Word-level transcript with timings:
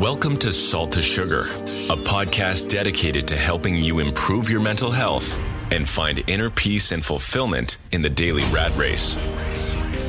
Welcome 0.00 0.38
to 0.38 0.50
Salt 0.52 0.92
to 0.92 1.02
Sugar, 1.02 1.42
a 1.42 1.96
podcast 1.96 2.68
dedicated 2.68 3.28
to 3.28 3.36
helping 3.36 3.76
you 3.76 3.98
improve 3.98 4.48
your 4.48 4.60
mental 4.60 4.90
health 4.90 5.38
and 5.70 5.86
find 5.86 6.28
inner 6.30 6.48
peace 6.48 6.92
and 6.92 7.04
fulfillment 7.04 7.76
in 7.92 8.00
the 8.00 8.08
daily 8.08 8.42
rat 8.44 8.74
race. 8.74 9.18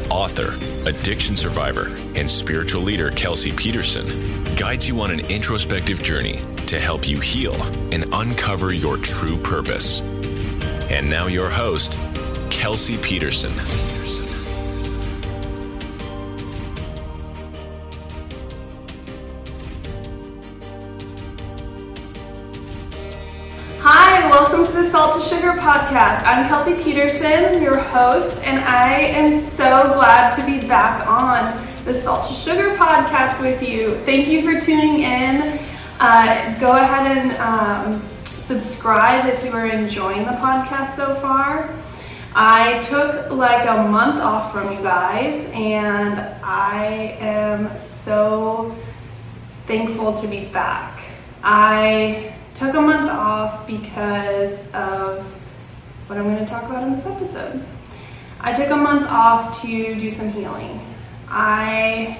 Author, 0.09 0.57
addiction 0.87 1.35
survivor, 1.35 1.87
and 2.15 2.29
spiritual 2.29 2.81
leader 2.81 3.11
Kelsey 3.11 3.51
Peterson 3.51 4.55
guides 4.55 4.87
you 4.87 5.01
on 5.01 5.11
an 5.11 5.19
introspective 5.25 6.01
journey 6.01 6.39
to 6.65 6.79
help 6.79 7.07
you 7.07 7.19
heal 7.19 7.61
and 7.91 8.05
uncover 8.13 8.71
your 8.71 8.95
true 8.97 9.37
purpose. 9.37 9.99
And 10.89 11.09
now, 11.09 11.27
your 11.27 11.49
host, 11.49 11.99
Kelsey 12.49 12.97
Peterson. 12.97 13.51
Podcast. 25.93 26.23
I'm 26.25 26.47
Kelsey 26.47 26.83
Peterson, 26.83 27.61
your 27.61 27.77
host, 27.77 28.43
and 28.43 28.59
I 28.65 28.93
am 28.93 29.39
so 29.39 29.93
glad 29.93 30.35
to 30.35 30.43
be 30.43 30.67
back 30.67 31.05
on 31.05 31.63
the 31.85 32.01
Salt 32.01 32.27
to 32.29 32.33
Sugar 32.33 32.75
podcast 32.77 33.39
with 33.39 33.61
you. 33.61 34.03
Thank 34.03 34.27
you 34.27 34.41
for 34.41 34.59
tuning 34.59 35.03
in. 35.03 35.59
Uh, 35.99 36.57
go 36.57 36.71
ahead 36.71 37.15
and 37.15 37.37
um, 37.37 38.09
subscribe 38.23 39.27
if 39.27 39.45
you 39.45 39.51
are 39.51 39.67
enjoying 39.67 40.25
the 40.25 40.31
podcast 40.31 40.95
so 40.95 41.13
far. 41.15 41.71
I 42.33 42.79
took 42.81 43.29
like 43.29 43.67
a 43.67 43.87
month 43.87 44.19
off 44.19 44.51
from 44.51 44.73
you 44.73 44.81
guys, 44.81 45.47
and 45.53 46.19
I 46.43 47.17
am 47.19 47.77
so 47.77 48.75
thankful 49.67 50.13
to 50.13 50.27
be 50.27 50.45
back. 50.45 51.03
I 51.43 52.35
took 52.55 52.73
a 52.73 52.81
month 52.81 53.11
off 53.11 53.67
because 53.67 54.71
of 54.73 55.32
what 56.07 56.17
I'm 56.17 56.25
going 56.25 56.37
to 56.37 56.45
talk 56.45 56.63
about 56.63 56.83
in 56.83 56.95
this 56.95 57.05
episode. 57.05 57.63
I 58.39 58.53
took 58.53 58.69
a 58.69 58.75
month 58.75 59.07
off 59.07 59.61
to 59.61 59.67
do 59.95 60.11
some 60.11 60.29
healing. 60.29 60.81
I 61.29 62.19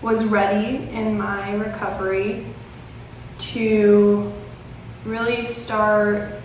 was 0.00 0.24
ready 0.24 0.88
in 0.90 1.18
my 1.18 1.54
recovery 1.54 2.46
to 3.38 4.32
really 5.04 5.44
start 5.44 6.40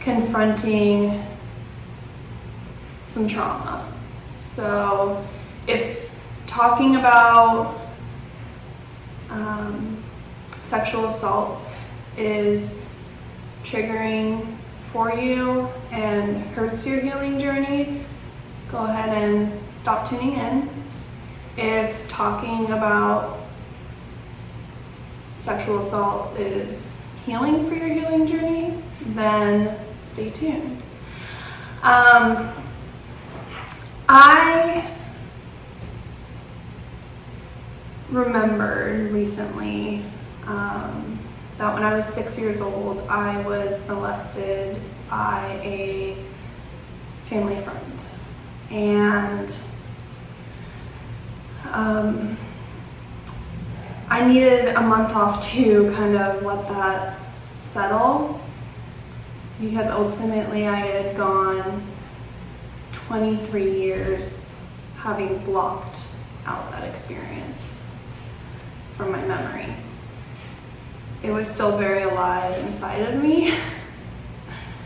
confronting 0.00 1.22
some 3.06 3.28
trauma. 3.28 3.92
So, 4.36 5.24
if 5.66 6.10
talking 6.46 6.96
about 6.96 7.78
um, 9.28 10.02
sexual 10.62 11.08
assaults 11.08 11.78
is 12.16 12.90
triggering 13.64 14.57
for 14.92 15.12
you 15.14 15.68
and 15.90 16.42
hurts 16.48 16.86
your 16.86 17.00
healing 17.00 17.38
journey, 17.38 18.04
go 18.70 18.78
ahead 18.78 19.10
and 19.10 19.60
stop 19.76 20.08
tuning 20.08 20.34
in. 20.34 20.70
If 21.56 22.08
talking 22.08 22.66
about 22.66 23.40
sexual 25.36 25.80
assault 25.80 26.38
is 26.38 27.04
healing 27.26 27.68
for 27.68 27.74
your 27.74 27.88
healing 27.88 28.26
journey, 28.26 28.82
then 29.14 29.78
stay 30.06 30.30
tuned. 30.30 30.82
Um, 31.82 32.52
I 34.08 34.90
remembered 38.10 39.12
recently 39.12 40.04
um, 40.46 41.17
that 41.58 41.74
when 41.74 41.82
I 41.82 41.92
was 41.92 42.06
six 42.06 42.38
years 42.38 42.60
old, 42.60 43.00
I 43.08 43.40
was 43.42 43.86
molested 43.88 44.80
by 45.10 45.60
a 45.64 46.16
family 47.24 47.60
friend. 47.60 48.00
And 48.70 49.52
um, 51.72 52.38
I 54.08 54.24
needed 54.26 54.68
a 54.76 54.80
month 54.80 55.12
off 55.14 55.50
to 55.52 55.92
kind 55.94 56.16
of 56.16 56.44
let 56.44 56.68
that 56.68 57.18
settle 57.64 58.40
because 59.60 59.90
ultimately 59.90 60.68
I 60.68 60.76
had 60.76 61.16
gone 61.16 61.84
23 62.92 63.80
years 63.80 64.60
having 64.96 65.38
blocked 65.38 65.98
out 66.46 66.70
that 66.70 66.84
experience 66.84 67.90
from 68.96 69.10
my 69.10 69.20
memory 69.22 69.74
it 71.22 71.30
was 71.30 71.48
still 71.48 71.76
very 71.78 72.04
alive 72.04 72.56
inside 72.66 73.02
of 73.02 73.22
me, 73.22 73.52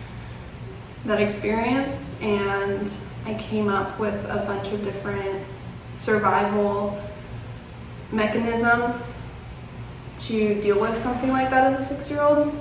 that 1.05 1.21
experience, 1.21 2.01
and 2.21 2.91
I 3.27 3.35
came 3.35 3.69
up 3.69 3.99
with 3.99 4.15
a 4.25 4.45
bunch 4.47 4.73
of 4.73 4.83
different 4.85 5.45
survival 5.97 7.01
mechanisms 8.11 9.21
to 10.21 10.61
deal 10.61 10.81
with 10.81 11.01
something 11.01 11.31
like 11.31 11.51
that 11.51 11.73
as 11.73 11.91
a 11.91 11.95
six 11.95 12.11
year 12.11 12.23
old 12.23 12.55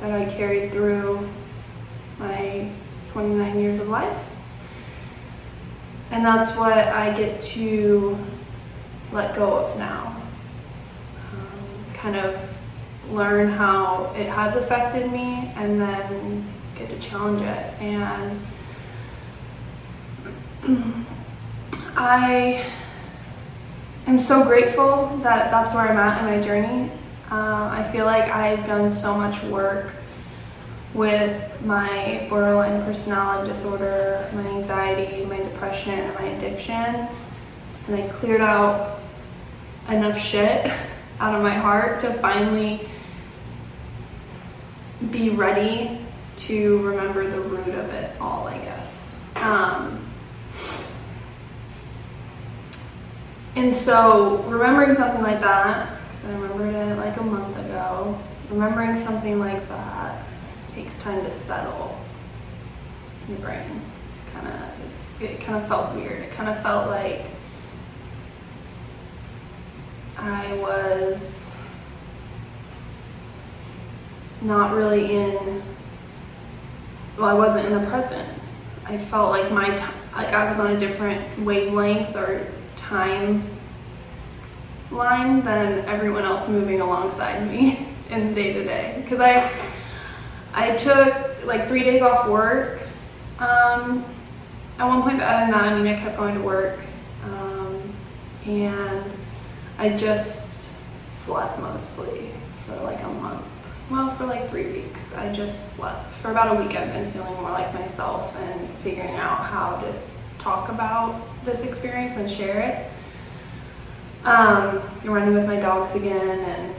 that 0.00 0.10
I 0.10 0.24
carried 0.26 0.72
through 0.72 1.28
my 2.18 2.70
29 3.12 3.60
years 3.60 3.80
of 3.80 3.88
life. 3.88 4.24
And 6.10 6.24
that's 6.24 6.56
what 6.56 6.76
I 6.76 7.14
get 7.16 7.40
to 7.42 8.18
let 9.12 9.34
go 9.36 9.66
of 9.66 9.78
now. 9.78 10.22
Um, 11.32 11.94
kind 11.94 12.16
of 12.16 12.53
learn 13.10 13.48
how 13.48 14.12
it 14.16 14.28
has 14.28 14.56
affected 14.56 15.10
me 15.10 15.52
and 15.56 15.80
then 15.80 16.52
get 16.76 16.90
to 16.90 16.98
challenge 16.98 17.42
it. 17.42 17.74
And 17.80 18.46
I 21.96 22.64
am 24.06 24.18
so 24.18 24.44
grateful 24.44 25.16
that 25.22 25.50
that's 25.50 25.74
where 25.74 25.88
I'm 25.88 25.96
at 25.96 26.20
in 26.20 26.40
my 26.40 26.46
journey. 26.46 26.90
Uh, 27.30 27.68
I 27.72 27.88
feel 27.92 28.04
like 28.04 28.30
I've 28.30 28.66
done 28.66 28.90
so 28.90 29.16
much 29.16 29.42
work 29.44 29.92
with 30.92 31.60
my 31.62 32.26
borderline 32.30 32.82
personality 32.84 33.50
disorder, 33.50 34.28
my 34.32 34.46
anxiety, 34.46 35.24
my 35.24 35.38
depression, 35.38 35.94
and 35.94 36.14
my 36.14 36.24
addiction. 36.26 37.08
And 37.86 37.96
I 37.96 38.08
cleared 38.08 38.40
out 38.40 39.00
enough 39.88 40.18
shit 40.18 40.72
out 41.20 41.34
of 41.34 41.42
my 41.42 41.54
heart 41.54 42.00
to 42.00 42.12
finally 42.14 42.88
be 45.10 45.30
ready 45.30 46.00
to 46.36 46.78
remember 46.82 47.28
the 47.28 47.40
root 47.40 47.68
of 47.68 47.90
it 47.90 48.20
all, 48.20 48.46
I 48.48 48.58
guess. 48.58 49.16
Um, 49.36 50.10
and 53.56 53.74
so, 53.74 54.42
remembering 54.48 54.94
something 54.94 55.22
like 55.22 55.40
that, 55.40 55.98
because 56.10 56.30
I 56.30 56.34
remembered 56.34 56.74
it 56.74 56.96
like 56.96 57.16
a 57.16 57.22
month 57.22 57.56
ago, 57.58 58.18
remembering 58.50 58.96
something 58.96 59.38
like 59.38 59.68
that 59.68 60.24
takes 60.72 61.00
time 61.02 61.24
to 61.24 61.30
settle 61.30 61.98
in 63.26 63.34
your 63.34 63.46
brain. 63.46 63.80
Kind 64.32 64.48
of, 64.48 65.22
it 65.22 65.40
kind 65.40 65.62
of 65.62 65.68
felt 65.68 65.94
weird. 65.94 66.22
It 66.22 66.32
kind 66.32 66.48
of 66.48 66.60
felt 66.62 66.88
like 66.88 67.26
I 70.16 70.52
was 70.54 71.43
not 74.44 74.74
really 74.74 75.16
in 75.16 75.62
well 77.16 77.28
i 77.28 77.34
wasn't 77.34 77.64
in 77.66 77.72
the 77.72 77.86
present. 77.88 78.28
I 78.86 78.98
felt 78.98 79.30
like 79.30 79.50
my 79.50 79.74
t- 79.74 79.82
like 80.14 80.28
i 80.28 80.48
was 80.48 80.58
on 80.58 80.72
a 80.72 80.78
different 80.78 81.44
wavelength 81.44 82.14
or 82.14 82.46
time 82.76 83.48
line 84.90 85.42
than 85.42 85.84
everyone 85.86 86.24
else 86.24 86.48
moving 86.48 86.80
alongside 86.80 87.50
me 87.50 87.88
in 88.10 88.34
day 88.34 88.52
to 88.52 88.62
day 88.64 89.00
because 89.02 89.20
i 89.20 89.50
i 90.52 90.76
took 90.76 91.44
like 91.44 91.66
three 91.66 91.82
days 91.82 92.02
off 92.02 92.28
work 92.28 92.80
um, 93.38 94.04
at 94.78 94.86
one 94.86 95.02
point 95.02 95.18
but 95.18 95.26
other 95.26 95.40
than 95.40 95.50
that 95.50 95.72
i 95.72 95.78
mean 95.78 95.94
i 95.94 95.98
kept 95.98 96.16
going 96.16 96.34
to 96.34 96.42
work 96.42 96.78
um, 97.24 97.80
and 98.44 99.10
i 99.78 99.88
just 99.88 100.74
slept 101.08 101.58
mostly 101.58 102.30
for 102.66 102.76
like 102.82 103.02
a 103.02 103.08
month 103.08 103.44
well, 103.90 104.14
for 104.16 104.26
like 104.26 104.48
three 104.50 104.82
weeks. 104.82 105.14
I 105.14 105.32
just 105.32 105.76
slept. 105.76 106.14
For 106.16 106.30
about 106.30 106.56
a 106.56 106.60
week, 106.60 106.76
I've 106.76 106.92
been 106.92 107.10
feeling 107.12 107.34
more 107.34 107.50
like 107.50 107.72
myself 107.74 108.34
and 108.36 108.68
figuring 108.78 109.14
out 109.14 109.44
how 109.46 109.76
to 109.80 109.94
talk 110.42 110.70
about 110.70 111.20
this 111.44 111.64
experience 111.64 112.16
and 112.16 112.30
share 112.30 112.60
it. 112.60 112.90
Um, 114.26 114.82
running 115.04 115.34
with 115.34 115.46
my 115.46 115.56
dogs 115.56 115.94
again 115.94 116.40
and 116.40 116.74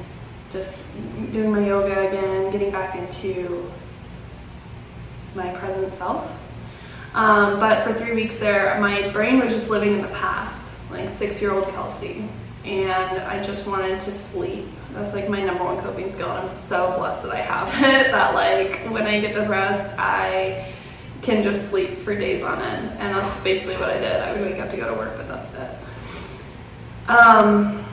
just 0.51 0.87
doing 1.31 1.51
my 1.51 1.65
yoga 1.65 2.07
again, 2.07 2.51
getting 2.51 2.71
back 2.71 2.95
into 2.95 3.71
my 5.35 5.49
present 5.55 5.93
self. 5.93 6.31
Um, 7.13 7.59
but 7.59 7.83
for 7.83 7.93
three 7.93 8.15
weeks 8.15 8.37
there, 8.37 8.79
my 8.81 9.09
brain 9.09 9.39
was 9.39 9.51
just 9.51 9.69
living 9.69 9.93
in 9.93 10.01
the 10.01 10.07
past, 10.09 10.79
like 10.91 11.09
six 11.09 11.41
year 11.41 11.51
old 11.53 11.67
Kelsey. 11.69 12.27
and 12.65 13.19
I 13.19 13.43
just 13.43 13.67
wanted 13.67 13.99
to 14.01 14.11
sleep. 14.11 14.65
That's 14.95 15.13
like 15.13 15.29
my 15.29 15.41
number 15.43 15.65
one 15.65 15.81
coping 15.81 16.09
skill, 16.09 16.29
and 16.29 16.39
I'm 16.39 16.47
so 16.47 16.97
blessed 16.97 17.23
that 17.23 17.33
I 17.33 17.41
have 17.41 17.67
it. 17.83 18.11
That 18.11 18.33
like 18.33 18.89
when 18.89 19.05
I 19.05 19.19
get 19.19 19.33
depressed, 19.33 19.93
I 19.99 20.73
can 21.21 21.43
just 21.43 21.69
sleep 21.69 21.99
for 21.99 22.15
days 22.15 22.41
on 22.43 22.61
end, 22.61 22.97
and 22.99 23.13
that's 23.13 23.43
basically 23.43 23.75
what 23.75 23.89
I 23.89 23.97
did. 23.97 24.21
I 24.21 24.31
would 24.31 24.41
wake 24.41 24.61
up 24.61 24.69
to 24.69 24.77
go 24.77 24.87
to 24.87 24.97
work, 24.97 25.17
but 25.17 25.27
that's 25.27 25.53
it. 25.53 27.09
Um, 27.09 27.85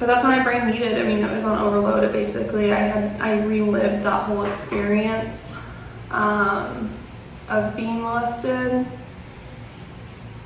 but 0.00 0.06
that's 0.06 0.24
what 0.24 0.36
my 0.36 0.42
brain 0.42 0.68
needed. 0.68 0.98
I 0.98 1.04
mean, 1.04 1.18
it 1.18 1.30
was 1.30 1.44
on 1.44 1.58
overload. 1.58 2.02
It 2.02 2.12
basically, 2.12 2.72
I 2.72 2.78
had 2.78 3.20
I 3.20 3.44
relived 3.44 4.04
that 4.04 4.24
whole 4.24 4.46
experience 4.46 5.56
um, 6.10 6.92
of 7.48 7.76
being 7.76 8.00
molested, 8.02 8.84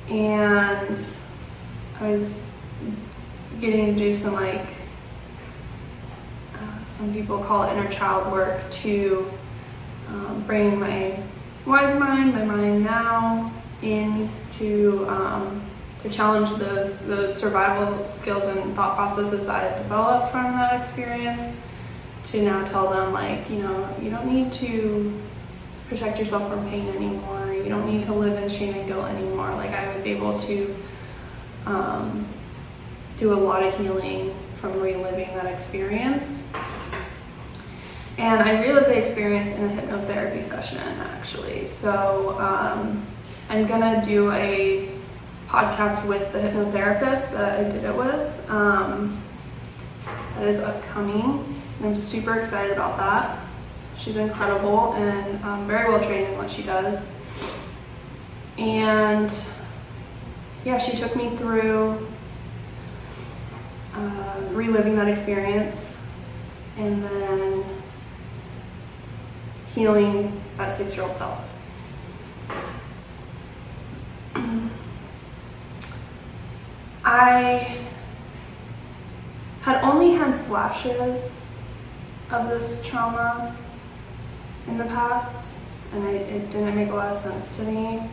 and 0.09 1.05
I 1.99 2.09
was 2.11 2.55
getting 3.59 3.87
to 3.87 3.93
do 3.95 4.15
some 4.15 4.33
like 4.33 4.67
some 6.97 7.11
people 7.13 7.39
call 7.39 7.63
it 7.63 7.73
inner 7.73 7.89
child 7.89 8.31
work 8.31 8.69
to 8.71 9.29
um, 10.09 10.43
bring 10.45 10.79
my 10.79 11.17
wise 11.65 11.97
mind, 11.99 12.33
my 12.33 12.45
mind 12.45 12.83
now, 12.83 13.51
into 13.81 15.07
um, 15.09 15.61
to 16.01 16.09
challenge 16.09 16.51
those 16.55 16.99
those 17.05 17.35
survival 17.35 18.07
skills 18.09 18.43
and 18.43 18.75
thought 18.75 18.95
processes 18.95 19.45
that 19.47 19.73
I 19.73 19.77
developed 19.81 20.31
from 20.31 20.53
that 20.53 20.79
experience. 20.79 21.55
To 22.25 22.41
now 22.41 22.63
tell 22.63 22.89
them 22.89 23.11
like 23.11 23.49
you 23.49 23.57
know 23.57 23.95
you 24.01 24.09
don't 24.09 24.31
need 24.31 24.51
to 24.53 25.19
protect 25.89 26.19
yourself 26.19 26.49
from 26.49 26.67
pain 26.69 26.87
anymore. 26.89 27.53
You 27.53 27.69
don't 27.69 27.91
need 27.91 28.03
to 28.03 28.13
live 28.13 28.41
in 28.41 28.49
shame 28.49 28.73
and 28.75 28.87
guilt 28.87 29.05
anymore. 29.07 29.51
Like 29.51 29.71
I 29.71 29.93
was 29.93 30.05
able 30.05 30.39
to 30.39 30.75
um, 31.65 32.27
do 33.17 33.33
a 33.33 33.35
lot 33.35 33.63
of 33.63 33.77
healing 33.77 34.33
from 34.55 34.79
reliving 34.79 35.27
that 35.35 35.45
experience. 35.45 36.47
And 38.17 38.41
I 38.41 38.61
relived 38.61 38.87
the 38.87 38.97
experience 38.97 39.51
in 39.51 39.65
a 39.65 39.69
hypnotherapy 39.69 40.43
session 40.43 40.79
actually. 40.79 41.67
So 41.67 42.37
um, 42.39 43.05
I'm 43.49 43.65
gonna 43.65 44.03
do 44.05 44.31
a 44.31 44.89
podcast 45.47 46.07
with 46.07 46.31
the 46.31 46.39
hypnotherapist 46.39 47.31
that 47.31 47.59
I 47.59 47.63
did 47.63 47.83
it 47.83 47.95
with. 47.95 48.49
Um, 48.49 49.21
that 50.35 50.47
is 50.47 50.59
upcoming. 50.59 51.61
And 51.79 51.87
I'm 51.87 51.95
super 51.95 52.39
excited 52.39 52.73
about 52.73 52.97
that. 52.97 53.39
She's 53.97 54.17
incredible 54.17 54.93
and 54.93 55.43
um, 55.43 55.67
very 55.67 55.89
well 55.89 56.03
trained 56.03 56.27
in 56.27 56.37
what 56.37 56.51
she 56.51 56.63
does. 56.63 57.05
And 58.57 59.33
yeah, 60.65 60.77
she 60.77 60.95
took 60.97 61.15
me 61.15 61.35
through 61.37 62.07
uh, 63.93 64.41
reliving 64.51 64.95
that 64.95 65.07
experience 65.07 65.99
and 66.77 67.03
then 67.03 67.63
healing 69.73 70.41
that 70.57 70.75
six 70.75 70.95
year 70.95 71.05
old 71.05 71.15
self. 71.15 71.39
I 77.05 77.77
had 79.61 79.81
only 79.83 80.13
had 80.13 80.39
flashes 80.45 81.45
of 82.31 82.49
this 82.49 82.83
trauma 82.85 83.55
in 84.67 84.77
the 84.77 84.85
past, 84.85 85.49
and 85.93 86.05
it, 86.05 86.29
it 86.29 86.49
didn't 86.51 86.75
make 86.75 86.89
a 86.89 86.93
lot 86.95 87.15
of 87.15 87.21
sense 87.21 87.57
to 87.57 87.63
me. 87.63 88.09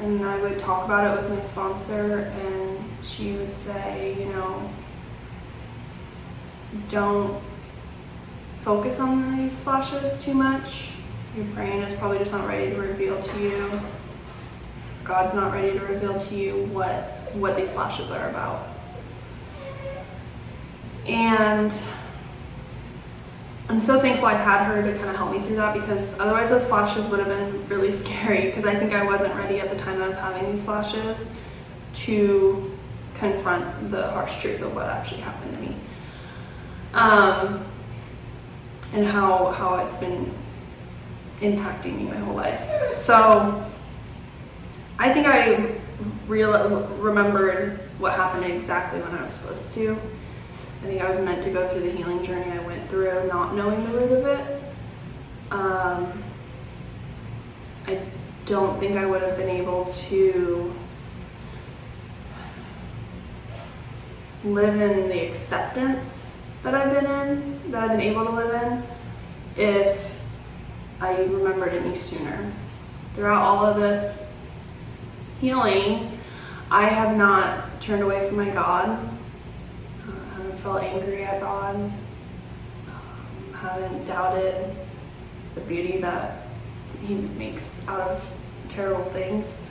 And 0.00 0.24
I 0.24 0.40
would 0.40 0.58
talk 0.58 0.84
about 0.86 1.18
it 1.18 1.22
with 1.22 1.30
my 1.30 1.44
sponsor, 1.44 2.32
and 2.42 2.78
she 3.02 3.32
would 3.32 3.52
say, 3.52 4.16
you 4.18 4.26
know, 4.26 4.70
don't 6.88 7.42
focus 8.62 9.00
on 9.00 9.36
these 9.36 9.58
flashes 9.60 10.22
too 10.22 10.34
much. 10.34 10.90
Your 11.36 11.46
brain 11.46 11.82
is 11.82 11.94
probably 11.94 12.18
just 12.18 12.32
not 12.32 12.46
ready 12.46 12.70
to 12.70 12.80
reveal 12.80 13.20
to 13.20 13.40
you. 13.40 13.80
God's 15.04 15.34
not 15.34 15.52
ready 15.52 15.78
to 15.78 15.84
reveal 15.84 16.18
to 16.20 16.34
you 16.34 16.66
what 16.66 17.16
what 17.32 17.56
these 17.56 17.70
flashes 17.70 18.10
are 18.10 18.28
about. 18.28 18.66
And 21.06 21.72
I'm 23.68 23.78
so 23.78 24.00
thankful 24.00 24.26
I 24.26 24.34
had 24.34 24.64
her 24.64 24.82
to 24.82 24.98
kind 24.98 25.10
of 25.10 25.16
help 25.16 25.30
me 25.30 25.40
through 25.42 25.56
that 25.56 25.74
because 25.74 26.18
otherwise 26.18 26.50
those 26.50 26.66
flashes 26.66 27.06
would 27.06 27.20
have 27.20 27.28
been 27.28 27.68
really 27.68 27.92
scary 27.96 28.46
because 28.46 28.64
I 28.64 28.74
think 28.74 28.92
I 28.92 29.04
wasn't 29.04 29.34
ready 29.34 29.60
at 29.60 29.70
the 29.70 29.76
time 29.76 29.98
that 29.98 30.04
I 30.04 30.08
was 30.08 30.16
having 30.16 30.50
these 30.50 30.64
flashes 30.64 31.16
to 31.94 32.76
confront 33.14 33.90
the 33.90 34.10
harsh 34.10 34.40
truth 34.40 34.60
of 34.62 34.74
what 34.74 34.86
actually 34.86 35.20
happened 35.20 35.54
to 35.54 35.60
me. 35.60 35.76
Um, 36.94 37.64
and 38.92 39.06
how 39.06 39.52
how 39.52 39.76
it's 39.86 39.98
been 39.98 40.32
impacting 41.40 41.96
me 41.98 42.04
my 42.04 42.16
whole 42.16 42.34
life. 42.34 42.98
So 42.98 43.64
I 44.98 45.12
think 45.12 45.26
I 45.26 45.80
real 46.26 46.86
remembered 46.98 47.80
what 47.98 48.12
happened 48.12 48.44
exactly 48.44 49.00
when 49.00 49.14
I 49.14 49.22
was 49.22 49.32
supposed 49.32 49.72
to. 49.74 49.96
I 50.82 50.86
think 50.86 51.02
I 51.02 51.10
was 51.10 51.20
meant 51.20 51.42
to 51.44 51.50
go 51.50 51.68
through 51.68 51.82
the 51.82 51.90
healing 51.90 52.24
journey 52.24 52.50
I 52.50 52.58
went 52.60 52.88
through, 52.88 53.26
not 53.28 53.54
knowing 53.54 53.84
the 53.84 53.98
root 53.98 54.12
of 54.12 54.26
it. 54.26 54.62
Um, 55.50 56.22
I 57.86 58.00
don't 58.46 58.78
think 58.80 58.96
I 58.96 59.04
would 59.04 59.22
have 59.22 59.36
been 59.36 59.48
able 59.48 59.86
to 60.08 60.74
live 64.44 64.80
in 64.80 65.08
the 65.08 65.26
acceptance 65.26 66.19
that 66.62 66.74
I've 66.74 66.92
been 66.92 67.06
in, 67.06 67.72
that 67.72 67.84
I've 67.84 67.90
been 67.90 68.00
able 68.00 68.24
to 68.26 68.32
live 68.32 68.62
in, 68.62 68.82
if 69.56 70.14
I 71.00 71.16
remembered 71.22 71.74
any 71.74 71.94
sooner. 71.94 72.52
Throughout 73.14 73.42
all 73.42 73.64
of 73.64 73.76
this 73.76 74.22
healing, 75.40 76.18
I 76.70 76.86
have 76.88 77.16
not 77.16 77.80
turned 77.80 78.02
away 78.02 78.28
from 78.28 78.36
my 78.36 78.50
God. 78.50 78.88
I 80.06 80.34
haven't 80.34 80.58
felt 80.58 80.82
angry 80.82 81.24
at 81.24 81.40
God. 81.40 81.74
Um, 81.76 81.92
haven't 83.54 84.04
doubted 84.04 84.76
the 85.54 85.60
beauty 85.62 85.98
that 85.98 86.46
He 87.06 87.14
makes 87.14 87.88
out 87.88 88.00
of 88.00 88.32
terrible 88.68 89.04
things, 89.06 89.66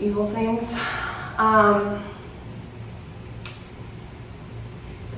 evil 0.00 0.26
things. 0.26 0.78
Um, 1.36 2.02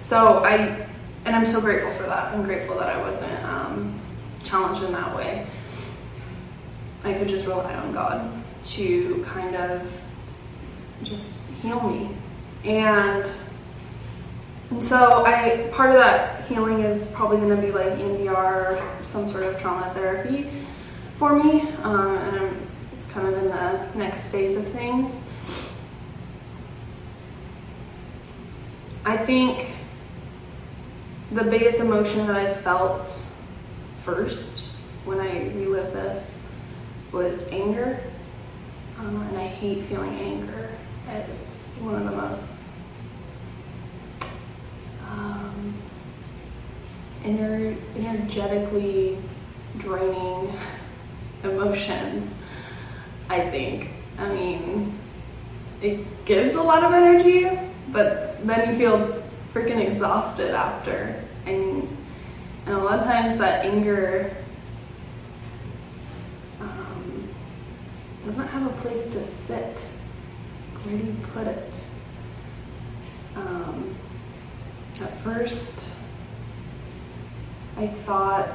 so 0.08 0.42
I, 0.42 0.86
and 1.26 1.36
I'm 1.36 1.44
so 1.44 1.60
grateful 1.60 1.92
for 1.92 2.04
that. 2.04 2.32
I'm 2.32 2.42
grateful 2.42 2.78
that 2.78 2.88
I 2.88 2.98
wasn't 2.98 3.44
um, 3.44 4.00
challenged 4.42 4.82
in 4.82 4.92
that 4.92 5.14
way. 5.14 5.46
I 7.04 7.12
could 7.12 7.28
just 7.28 7.44
rely 7.44 7.74
on 7.74 7.92
God 7.92 8.42
to 8.68 9.22
kind 9.28 9.54
of 9.54 9.92
just 11.02 11.52
heal 11.58 11.78
me. 11.82 12.16
And 12.64 13.30
and 14.70 14.82
so 14.82 15.26
I 15.26 15.68
part 15.74 15.90
of 15.90 15.96
that 15.96 16.46
healing 16.46 16.80
is 16.80 17.12
probably 17.12 17.36
going 17.36 17.54
to 17.54 17.60
be 17.60 17.70
like 17.70 17.92
EMDR, 17.98 19.04
some 19.04 19.28
sort 19.28 19.42
of 19.42 19.60
trauma 19.60 19.92
therapy 19.92 20.48
for 21.18 21.36
me, 21.36 21.68
um, 21.82 22.16
and 22.16 22.36
I'm, 22.40 22.66
it's 22.98 23.10
kind 23.10 23.28
of 23.28 23.34
in 23.42 23.48
the 23.48 23.88
next 23.94 24.32
phase 24.32 24.56
of 24.56 24.66
things. 24.68 25.26
I 29.04 29.14
think 29.14 29.74
the 31.32 31.44
biggest 31.44 31.80
emotion 31.80 32.26
that 32.26 32.36
I 32.36 32.54
felt 32.54 33.32
first 34.02 34.68
when 35.04 35.20
I 35.20 35.48
relived 35.54 35.92
this 35.92 36.50
was 37.12 37.50
anger, 37.50 38.00
um, 38.98 39.22
and 39.28 39.38
I 39.38 39.46
hate 39.46 39.84
feeling 39.84 40.14
anger. 40.18 40.70
It's 41.08 41.78
one 41.80 41.94
of 41.94 42.04
the 42.04 42.16
most 42.16 42.70
um, 45.06 45.74
ener- 47.24 47.76
energetically 47.96 49.18
draining 49.78 50.52
emotions, 51.44 52.34
I 53.28 53.50
think. 53.50 53.90
I 54.18 54.28
mean, 54.28 54.98
it 55.80 56.24
gives 56.24 56.54
a 56.54 56.62
lot 56.62 56.84
of 56.84 56.92
energy, 56.92 57.48
but 57.88 58.46
then 58.46 58.70
you 58.70 58.78
feel 58.78 59.17
freaking 59.52 59.86
exhausted 59.86 60.54
after. 60.54 61.22
And, 61.46 61.88
and 62.66 62.74
a 62.74 62.78
lot 62.78 62.98
of 62.98 63.04
times 63.04 63.38
that 63.38 63.64
anger 63.64 64.36
um, 66.60 67.28
doesn't 68.24 68.48
have 68.48 68.66
a 68.66 68.80
place 68.80 69.08
to 69.08 69.22
sit 69.22 69.88
where 70.88 70.96
do 70.96 71.04
you 71.04 71.16
put 71.34 71.46
it? 71.46 71.72
Um, 73.36 73.94
at 75.02 75.20
first, 75.20 75.94
I 77.76 77.88
thought 77.88 78.48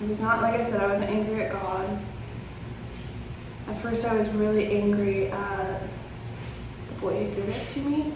it 0.00 0.08
was 0.08 0.20
not 0.20 0.40
like 0.40 0.60
I 0.60 0.64
said, 0.64 0.80
I 0.80 0.86
wasn't 0.86 1.10
angry 1.10 1.44
at 1.44 1.52
God. 1.52 1.98
At 3.68 3.80
first, 3.80 4.04
I 4.06 4.16
was 4.16 4.28
really 4.30 4.72
angry 4.72 5.30
at 5.30 5.80
the 5.80 7.00
boy 7.00 7.24
who 7.24 7.32
did 7.32 7.48
it 7.48 7.66
to 7.68 7.80
me. 7.80 8.12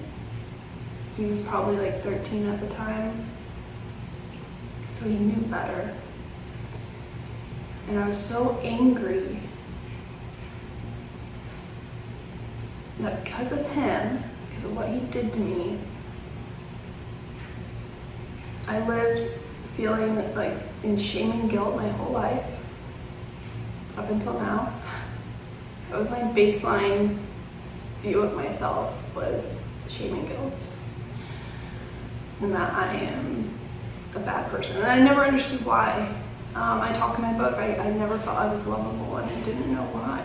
He 1.17 1.25
was 1.25 1.41
probably 1.43 1.79
like 1.79 2.03
13 2.03 2.49
at 2.49 2.61
the 2.61 2.69
time, 2.69 3.27
so 4.93 5.07
he 5.07 5.15
knew 5.17 5.41
better. 5.47 5.95
And 7.89 7.99
I 7.99 8.07
was 8.07 8.19
so 8.19 8.59
angry 8.63 9.39
that 13.01 13.25
because 13.25 13.53
of 13.53 13.65
him, 13.71 14.23
because 14.49 14.65
of 14.65 14.77
what 14.77 14.89
he 14.89 15.01
did 15.11 15.33
to 15.33 15.41
me, 15.41 15.79
I 18.67 18.87
lived 18.87 19.41
feeling 19.77 20.35
like 20.35 20.55
in 20.83 20.97
shame 20.97 21.31
and 21.31 21.51
guilt 21.51 21.77
my 21.77 21.89
whole 21.89 22.13
life 22.13 22.45
up 23.97 24.11
until 24.11 24.35
now. 24.35 24.73
That 25.89 26.01
was 26.01 26.11
my 26.11 26.19
baseline 26.19 27.17
view 28.03 28.23
of 28.23 28.35
myself 28.35 28.93
was 29.15 29.69
shame 29.87 30.15
and 30.15 30.29
guilt. 30.29 30.86
And 32.41 32.55
that 32.55 32.73
I 32.75 32.95
am 32.95 33.59
a 34.15 34.21
bad 34.21 34.51
person. 34.51 34.83
And 34.83 34.87
I 34.87 35.01
never 35.01 35.25
understood 35.25 35.65
why. 35.65 36.15
Um, 36.55 36.81
I 36.81 36.93
talk 36.93 37.17
in 37.19 37.23
my 37.23 37.35
book, 37.35 37.55
I, 37.57 37.77
I 37.77 37.91
never 37.91 38.19
felt 38.19 38.39
I 38.39 38.51
was 38.51 38.67
lovable 38.67 39.19
and 39.19 39.31
I 39.31 39.43
didn't 39.43 39.73
know 39.73 39.83
why. 39.93 40.25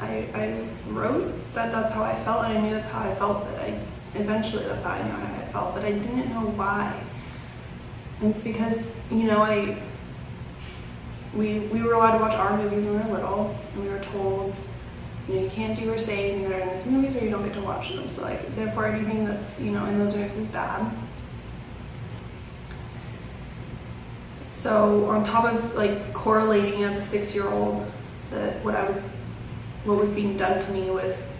I, 0.00 0.26
I 0.34 0.66
wrote 0.88 1.32
that 1.54 1.70
that's 1.70 1.92
how 1.92 2.02
I 2.02 2.14
felt 2.24 2.46
and 2.46 2.58
I 2.58 2.60
knew 2.60 2.74
that's 2.74 2.88
how 2.88 3.08
I 3.08 3.14
felt, 3.14 3.44
but 3.44 3.60
I 3.60 3.78
eventually 4.14 4.64
that's 4.64 4.82
how 4.82 4.92
I 4.92 5.02
knew 5.02 5.10
how 5.12 5.42
I 5.42 5.46
felt, 5.52 5.74
but 5.74 5.84
I 5.84 5.92
didn't 5.92 6.30
know 6.30 6.40
why. 6.56 6.98
And 8.20 8.30
it's 8.30 8.42
because, 8.42 8.96
you 9.10 9.24
know, 9.24 9.42
I 9.42 9.76
we 11.34 11.60
we 11.60 11.82
were 11.82 11.94
allowed 11.94 12.18
to 12.18 12.18
watch 12.18 12.34
our 12.34 12.56
movies 12.56 12.84
when 12.84 13.04
we 13.04 13.10
were 13.10 13.18
little 13.18 13.58
and 13.74 13.84
we 13.84 13.90
were 13.90 14.02
told 14.04 14.54
you 15.28 15.34
know, 15.36 15.42
you 15.42 15.50
can't 15.50 15.78
do 15.78 15.92
or 15.92 15.98
say 15.98 16.30
anything 16.30 16.50
that 16.50 16.60
are 16.60 16.60
in 16.62 16.76
these 16.76 16.86
movies 16.86 17.16
or 17.16 17.24
you 17.24 17.30
don't 17.30 17.44
get 17.44 17.54
to 17.54 17.60
watch 17.60 17.94
them. 17.94 18.08
So 18.10 18.22
like 18.22 18.54
therefore 18.56 18.86
anything 18.86 19.24
that's, 19.24 19.60
you 19.60 19.72
know, 19.72 19.84
in 19.86 19.98
those 19.98 20.14
movies 20.14 20.36
is 20.36 20.46
bad. 20.46 20.92
So 24.62 25.06
on 25.06 25.24
top 25.24 25.44
of 25.52 25.74
like 25.74 26.14
correlating 26.14 26.84
as 26.84 26.96
a 26.96 27.00
six 27.00 27.34
year 27.34 27.48
old 27.48 27.84
that 28.30 28.64
what 28.64 28.76
I 28.76 28.88
was 28.88 29.08
what 29.84 29.98
was 29.98 30.08
being 30.10 30.36
done 30.36 30.62
to 30.62 30.70
me 30.70 30.88
was 30.88 31.32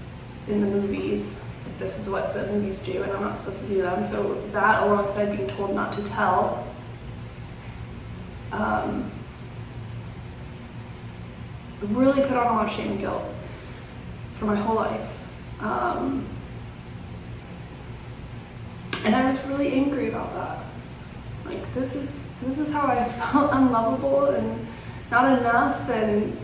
in 0.48 0.60
the 0.60 0.66
movies. 0.66 1.40
Like, 1.64 1.78
this 1.78 2.00
is 2.00 2.08
what 2.08 2.34
the 2.34 2.48
movies 2.48 2.80
do 2.80 3.00
and 3.00 3.12
I'm 3.12 3.20
not 3.20 3.38
supposed 3.38 3.60
to 3.60 3.68
do 3.68 3.80
them. 3.80 4.02
So 4.02 4.42
that 4.50 4.82
alongside 4.82 5.36
being 5.36 5.48
told 5.50 5.72
not 5.72 5.92
to 5.92 6.04
tell 6.08 6.66
um, 8.50 9.08
really 11.80 12.22
put 12.22 12.32
on 12.32 12.48
a 12.48 12.52
lot 12.56 12.66
of 12.66 12.72
shame 12.72 12.90
and 12.90 12.98
guilt 12.98 13.22
for 14.40 14.46
my 14.46 14.56
whole 14.56 14.74
life. 14.74 15.08
Um, 15.60 16.26
and 19.04 19.14
I 19.14 19.30
was 19.30 19.46
really 19.46 19.72
angry 19.74 20.08
about 20.08 20.34
that. 20.34 20.64
Like 21.44 21.72
this 21.72 21.94
is 21.94 22.18
this 22.46 22.58
is 22.58 22.72
how 22.72 22.86
I 22.86 23.04
felt 23.04 23.50
unlovable 23.52 24.26
and 24.26 24.66
not 25.10 25.38
enough 25.38 25.88
and 25.88 26.36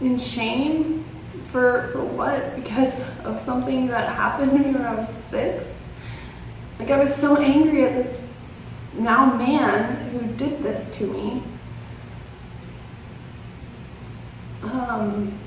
in 0.00 0.18
shame 0.18 1.04
for 1.52 1.88
for 1.92 2.04
what? 2.04 2.56
Because 2.64 3.08
of 3.20 3.40
something 3.42 3.86
that 3.88 4.08
happened 4.08 4.52
to 4.52 4.58
me 4.58 4.72
when 4.72 4.84
I 4.84 4.94
was 4.94 5.08
six. 5.08 5.66
Like 6.78 6.90
I 6.90 6.98
was 6.98 7.14
so 7.14 7.36
angry 7.36 7.84
at 7.84 7.94
this 7.94 8.26
now 8.94 9.34
man 9.34 10.10
who 10.10 10.26
did 10.34 10.62
this 10.62 10.96
to 10.98 11.06
me. 11.06 11.42
Um, 14.62 15.38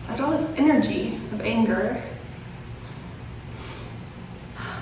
so 0.00 0.12
I 0.12 0.16
had 0.16 0.24
all 0.24 0.30
this 0.30 0.54
energy 0.56 1.20
of 1.32 1.40
anger. 1.40 2.00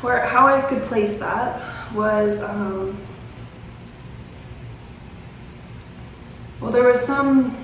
Where 0.01 0.27
how 0.27 0.47
I 0.47 0.61
could 0.61 0.83
place 0.85 1.19
that 1.19 1.78
was 1.95 2.41
um, 2.43 2.99
well, 6.61 6.73
there 6.73 6.85
was 6.85 7.01
some 7.01 7.57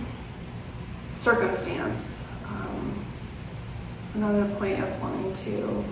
circumstance. 1.14 2.28
Um, 2.46 3.04
another 4.14 4.46
point 4.54 4.82
of 4.82 5.00
wanting 5.00 5.32
to 5.32 5.84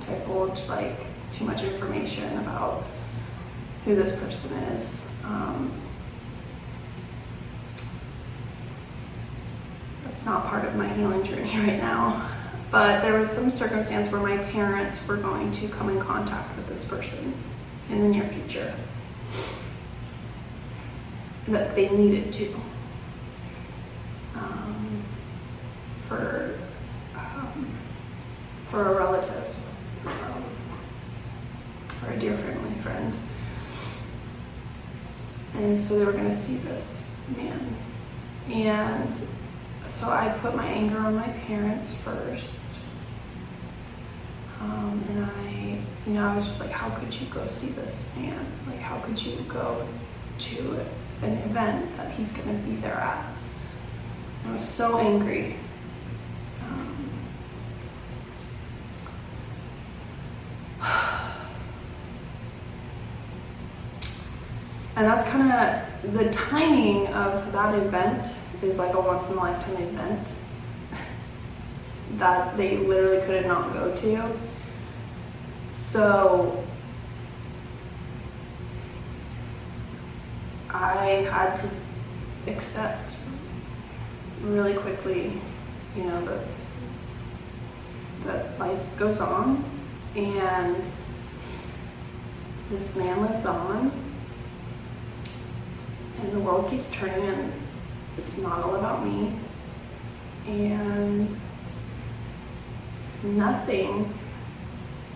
divulge 0.00 0.60
like 0.68 0.98
too 1.30 1.44
much 1.44 1.64
information 1.64 2.38
about 2.38 2.84
who 3.84 3.94
this 3.94 4.18
person 4.20 4.52
is. 4.74 5.08
Um, 5.24 5.72
that's 10.04 10.26
not 10.26 10.46
part 10.46 10.66
of 10.66 10.76
my 10.76 10.88
healing 10.92 11.24
journey 11.24 11.56
right 11.56 11.78
now. 11.78 12.28
But 12.70 13.02
there 13.02 13.18
was 13.18 13.30
some 13.30 13.50
circumstance 13.50 14.10
where 14.10 14.20
my 14.20 14.38
parents 14.50 15.06
were 15.06 15.16
going 15.16 15.52
to 15.52 15.68
come 15.68 15.90
in 15.90 16.00
contact 16.00 16.56
with 16.56 16.68
this 16.68 16.86
person 16.86 17.34
in 17.90 18.00
the 18.00 18.08
near 18.08 18.28
future. 18.28 18.74
That 21.48 21.74
they 21.74 21.88
needed 21.88 22.32
to. 22.34 22.54
Um, 24.34 25.04
for 26.04 26.58
um, 27.14 27.70
for 28.70 28.92
a 28.92 28.96
relative 28.96 29.54
um, 30.06 30.44
or 32.04 32.12
a 32.12 32.18
dear 32.18 32.36
family 32.36 32.74
friend. 32.80 33.14
And 35.54 35.78
so 35.78 35.98
they 35.98 36.04
were 36.04 36.12
going 36.12 36.30
to 36.30 36.36
see 36.36 36.56
this 36.56 37.06
man. 37.36 37.76
And 38.48 39.16
so 39.88 40.08
I 40.08 40.30
put 40.40 40.56
my 40.56 40.66
anger 40.66 40.98
on 40.98 41.14
my 41.14 41.28
parents 41.28 41.94
first. 41.96 42.61
Um, 44.62 45.04
and 45.08 45.24
I, 45.24 45.80
you 46.06 46.14
know, 46.14 46.24
I 46.24 46.36
was 46.36 46.46
just 46.46 46.60
like, 46.60 46.70
how 46.70 46.88
could 46.90 47.12
you 47.12 47.26
go 47.26 47.48
see 47.48 47.70
this 47.70 48.14
man? 48.16 48.46
Like, 48.68 48.78
how 48.78 49.00
could 49.00 49.20
you 49.20 49.36
go 49.48 49.88
to 50.38 50.86
an 51.22 51.32
event 51.38 51.96
that 51.96 52.12
he's 52.12 52.32
going 52.32 52.56
to 52.56 52.68
be 52.68 52.76
there 52.76 52.94
at? 52.94 53.26
I 54.46 54.52
was 54.52 54.68
so 54.68 54.98
angry. 54.98 55.56
Um, 56.62 57.10
and 64.96 65.06
that's 65.06 65.26
kind 65.28 65.50
of 65.52 66.14
the 66.14 66.30
timing 66.30 67.08
of 67.08 67.50
that 67.52 67.74
event 67.74 68.28
is 68.62 68.78
like 68.78 68.94
a 68.94 69.00
once 69.00 69.28
in 69.28 69.38
a 69.38 69.40
lifetime 69.40 69.82
event 69.82 70.30
that 72.18 72.56
they 72.56 72.76
literally 72.76 73.26
could 73.26 73.44
not 73.46 73.72
go 73.72 73.92
to. 73.96 74.51
So 75.92 76.64
I 80.70 81.28
had 81.30 81.54
to 81.56 81.68
accept 82.50 83.16
really 84.40 84.72
quickly, 84.72 85.38
you 85.94 86.04
know, 86.04 86.24
that 86.24 86.46
that 88.24 88.58
life 88.58 88.80
goes 88.98 89.20
on 89.20 89.62
and 90.16 90.88
this 92.70 92.96
man 92.96 93.20
lives 93.20 93.44
on 93.44 93.92
and 96.22 96.32
the 96.32 96.40
world 96.40 96.70
keeps 96.70 96.90
turning 96.90 97.22
and 97.22 97.52
it's 98.16 98.38
not 98.38 98.64
all 98.64 98.76
about 98.76 99.04
me. 99.04 99.34
And 100.46 101.36
nothing 103.22 104.14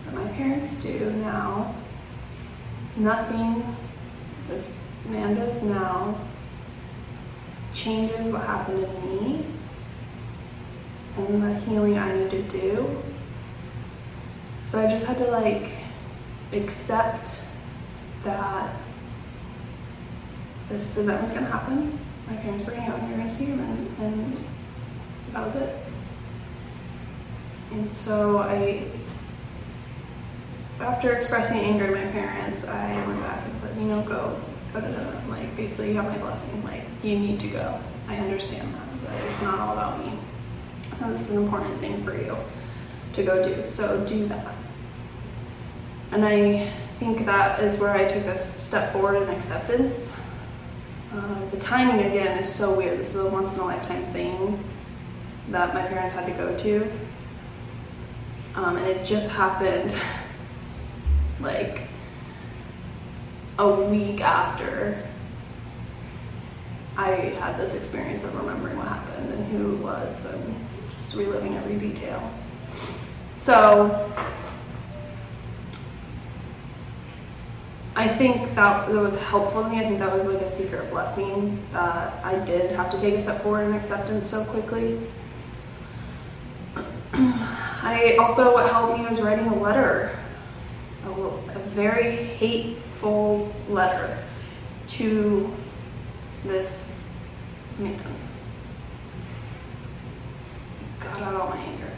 that 0.07 0.15
my 0.15 0.27
parents 0.33 0.73
do 0.75 1.11
now, 1.11 1.75
nothing 2.95 3.63
this 4.47 4.73
man 5.09 5.35
does 5.35 5.61
now 5.61 6.17
changes 7.73 8.31
what 8.31 8.41
happened 8.41 8.85
to 8.85 9.01
me 9.01 9.45
and 11.17 11.43
the 11.43 11.59
healing 11.59 11.97
I 11.97 12.15
need 12.15 12.31
to 12.31 12.41
do. 12.43 13.03
So 14.67 14.79
I 14.79 14.89
just 14.89 15.05
had 15.05 15.17
to 15.17 15.25
like 15.25 15.71
accept 16.53 17.43
that 18.23 18.73
this 20.69 20.97
event 20.97 21.21
was 21.21 21.33
gonna 21.33 21.45
happen 21.45 21.99
my 22.27 22.35
parents 22.35 22.65
were 22.65 22.75
out 22.75 22.99
and 22.99 23.09
you're 23.09 23.17
gonna 23.17 23.29
see 23.29 23.45
him 23.45 23.59
and, 23.59 23.99
and 23.99 24.45
that 25.31 25.45
was 25.45 25.55
it. 25.55 25.75
And 27.71 27.93
so 27.93 28.39
I 28.39 28.83
after 30.79 31.13
expressing 31.13 31.57
anger 31.59 31.87
to 31.87 31.95
my 31.95 32.11
parents, 32.11 32.65
I 32.65 32.93
went 33.07 33.19
back 33.21 33.45
and 33.47 33.57
said, 33.57 33.75
you 33.77 33.83
know, 33.83 34.01
go 34.03 34.39
go 34.73 34.81
to 34.81 34.87
them. 34.87 35.29
Like 35.29 35.55
basically 35.55 35.89
you 35.89 35.95
have 35.95 36.05
my 36.05 36.17
blessing. 36.17 36.63
Like 36.63 36.83
you 37.03 37.17
need 37.19 37.39
to 37.41 37.47
go. 37.47 37.79
I 38.07 38.17
understand 38.17 38.73
that, 38.73 39.03
but 39.03 39.31
it's 39.31 39.41
not 39.41 39.59
all 39.59 39.73
about 39.73 40.05
me. 40.05 40.17
And 41.01 41.13
this 41.13 41.29
is 41.29 41.35
an 41.35 41.43
important 41.43 41.79
thing 41.79 42.03
for 42.03 42.15
you 42.15 42.37
to 43.13 43.23
go 43.23 43.47
do. 43.47 43.65
So 43.65 44.05
do 44.05 44.27
that. 44.27 44.55
And 46.11 46.25
I 46.25 46.71
think 46.99 47.25
that 47.25 47.59
is 47.59 47.79
where 47.79 47.91
I 47.91 48.05
took 48.05 48.25
a 48.25 48.63
step 48.63 48.93
forward 48.93 49.21
in 49.21 49.29
acceptance 49.29 50.17
uh, 51.13 51.49
the 51.51 51.57
timing 51.57 52.05
again 52.05 52.37
is 52.37 52.53
so 52.53 52.75
weird. 52.75 52.99
This 52.99 53.09
is 53.09 53.15
a 53.15 53.29
once 53.29 53.53
in 53.53 53.59
a 53.61 53.65
lifetime 53.65 54.05
thing 54.11 54.61
that 55.49 55.73
my 55.73 55.81
parents 55.81 56.13
had 56.13 56.25
to 56.25 56.33
go 56.33 56.55
to. 56.57 56.91
Um, 58.55 58.75
and 58.77 58.87
it 58.87 59.05
just 59.05 59.31
happened 59.31 59.95
like 61.39 61.81
a 63.59 63.69
week 63.69 64.21
after 64.21 65.03
I 66.95 67.11
had 67.39 67.59
this 67.59 67.75
experience 67.75 68.23
of 68.23 68.35
remembering 68.35 68.77
what 68.77 68.87
happened 68.87 69.31
and 69.31 69.45
who 69.47 69.75
it 69.75 69.79
was 69.79 70.25
and 70.25 70.55
just 70.95 71.15
reliving 71.15 71.55
every 71.55 71.77
detail. 71.77 72.31
So 73.31 74.11
I 77.95 78.07
think 78.07 78.53
that, 78.55 78.87
that 78.87 78.95
was 78.95 79.19
helpful 79.23 79.63
to 79.63 79.69
me. 79.69 79.79
I 79.79 79.83
think 79.83 79.99
that 79.99 80.15
was 80.15 80.27
like 80.27 80.41
a 80.41 80.49
secret 80.49 80.89
blessing 80.91 81.63
that 81.71 82.23
I 82.23 82.37
did 82.45 82.71
have 82.71 82.91
to 82.91 82.99
take 82.99 83.15
a 83.15 83.23
step 83.23 83.41
forward 83.41 83.63
in 83.63 83.73
acceptance 83.73 84.29
so 84.29 84.43
quickly. 84.45 84.99
I 87.13 88.15
also 88.19 88.53
what 88.53 88.69
helped 88.71 88.99
me 88.99 89.07
was 89.07 89.21
writing 89.21 89.47
a 89.47 89.59
letter, 89.59 90.17
a, 91.05 91.09
a 91.09 91.59
very 91.75 92.15
hateful 92.15 93.53
letter 93.69 94.23
to 94.87 95.53
this 96.43 97.15
man. 97.77 98.01
Got 100.99 101.21
out 101.21 101.35
all 101.35 101.49
my 101.49 101.57
anger. 101.57 101.91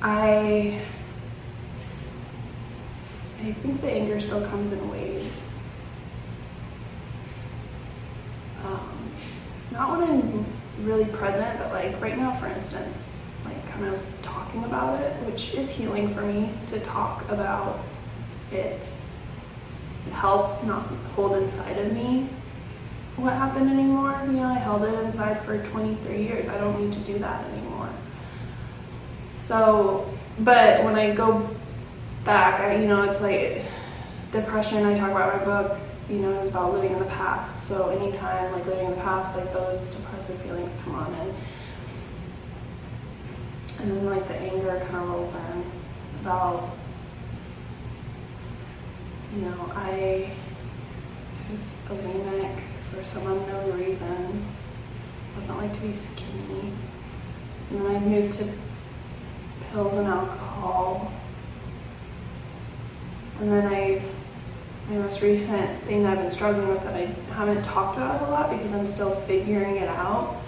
I 0.00 0.80
I 3.40 3.52
think 3.52 3.80
the 3.80 3.90
anger 3.90 4.20
still 4.20 4.46
comes 4.46 4.72
in 4.72 4.90
waves. 4.90 5.64
Um, 8.64 9.12
not 9.72 9.98
when 9.98 10.08
I'm 10.08 10.86
really 10.86 11.06
present, 11.06 11.58
but 11.58 11.72
like 11.72 12.00
right 12.00 12.16
now, 12.16 12.34
for 12.34 12.46
instance, 12.46 13.11
kind 13.72 13.86
of 13.86 14.02
talking 14.22 14.64
about 14.64 15.00
it, 15.00 15.14
which 15.26 15.54
is 15.54 15.70
healing 15.70 16.14
for 16.14 16.22
me 16.22 16.50
to 16.68 16.80
talk 16.80 17.28
about 17.30 17.80
it. 18.50 18.92
It 20.06 20.12
helps 20.12 20.64
not 20.64 20.86
hold 21.14 21.36
inside 21.36 21.78
of 21.78 21.92
me 21.92 22.28
what 23.16 23.34
happened 23.34 23.70
anymore. 23.70 24.20
You 24.26 24.32
know, 24.32 24.48
I 24.48 24.54
held 24.54 24.82
it 24.82 24.94
inside 25.04 25.44
for 25.44 25.58
23 25.68 26.22
years. 26.22 26.48
I 26.48 26.58
don't 26.58 26.80
need 26.80 26.92
to 26.92 26.98
do 27.00 27.18
that 27.18 27.44
anymore. 27.50 27.88
So, 29.36 30.08
but 30.40 30.84
when 30.84 30.94
I 30.94 31.14
go 31.14 31.48
back, 32.24 32.60
I, 32.60 32.80
you 32.80 32.88
know, 32.88 33.02
it's 33.10 33.20
like 33.20 33.64
depression. 34.30 34.84
I 34.84 34.98
talk 34.98 35.10
about 35.10 35.38
my 35.38 35.44
book. 35.44 35.78
You 36.08 36.18
know, 36.18 36.32
is 36.42 36.48
about 36.48 36.74
living 36.74 36.92
in 36.92 36.98
the 36.98 37.06
past. 37.06 37.68
So 37.68 37.88
anytime 37.90 38.52
like 38.52 38.66
living 38.66 38.86
in 38.86 38.90
the 38.90 39.00
past, 39.02 39.36
like 39.36 39.52
those 39.52 39.80
depressive 39.88 40.40
feelings 40.42 40.76
come 40.84 40.96
on, 40.96 41.14
and 41.14 41.32
and 43.82 43.90
then 43.90 44.06
like 44.06 44.26
the 44.28 44.34
anger 44.34 44.80
kind 44.88 45.02
of 45.02 45.10
rolls 45.10 45.34
in 45.34 45.64
about 46.20 46.70
you 49.34 49.42
know 49.42 49.72
I 49.74 50.32
was 51.50 51.72
bulimic 51.88 52.60
for 52.90 53.04
some 53.04 53.26
unknown 53.26 53.78
reason. 53.78 54.46
I 55.32 55.38
Wasn't 55.38 55.58
like 55.58 55.74
to 55.74 55.80
be 55.80 55.92
skinny, 55.92 56.72
and 57.70 57.80
then 57.80 57.96
I 57.96 57.98
moved 57.98 58.38
to 58.38 58.52
pills 59.72 59.94
and 59.94 60.06
alcohol. 60.06 61.12
And 63.40 63.50
then 63.50 63.66
I, 63.66 64.02
my 64.88 64.96
most 64.96 65.22
recent 65.22 65.82
thing 65.84 66.02
that 66.02 66.12
I've 66.12 66.18
been 66.18 66.30
struggling 66.30 66.68
with 66.68 66.82
that 66.84 66.94
I 66.94 67.06
haven't 67.32 67.64
talked 67.64 67.96
about 67.96 68.28
a 68.28 68.30
lot 68.30 68.50
because 68.50 68.72
I'm 68.72 68.86
still 68.86 69.16
figuring 69.22 69.76
it 69.76 69.88
out. 69.88 70.41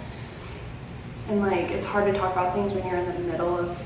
And 1.27 1.41
like, 1.41 1.71
it's 1.71 1.85
hard 1.85 2.11
to 2.13 2.19
talk 2.19 2.33
about 2.33 2.53
things 2.53 2.73
when 2.73 2.85
you're 2.85 2.97
in 2.97 3.05
the 3.05 3.31
middle 3.31 3.57
of 3.57 3.77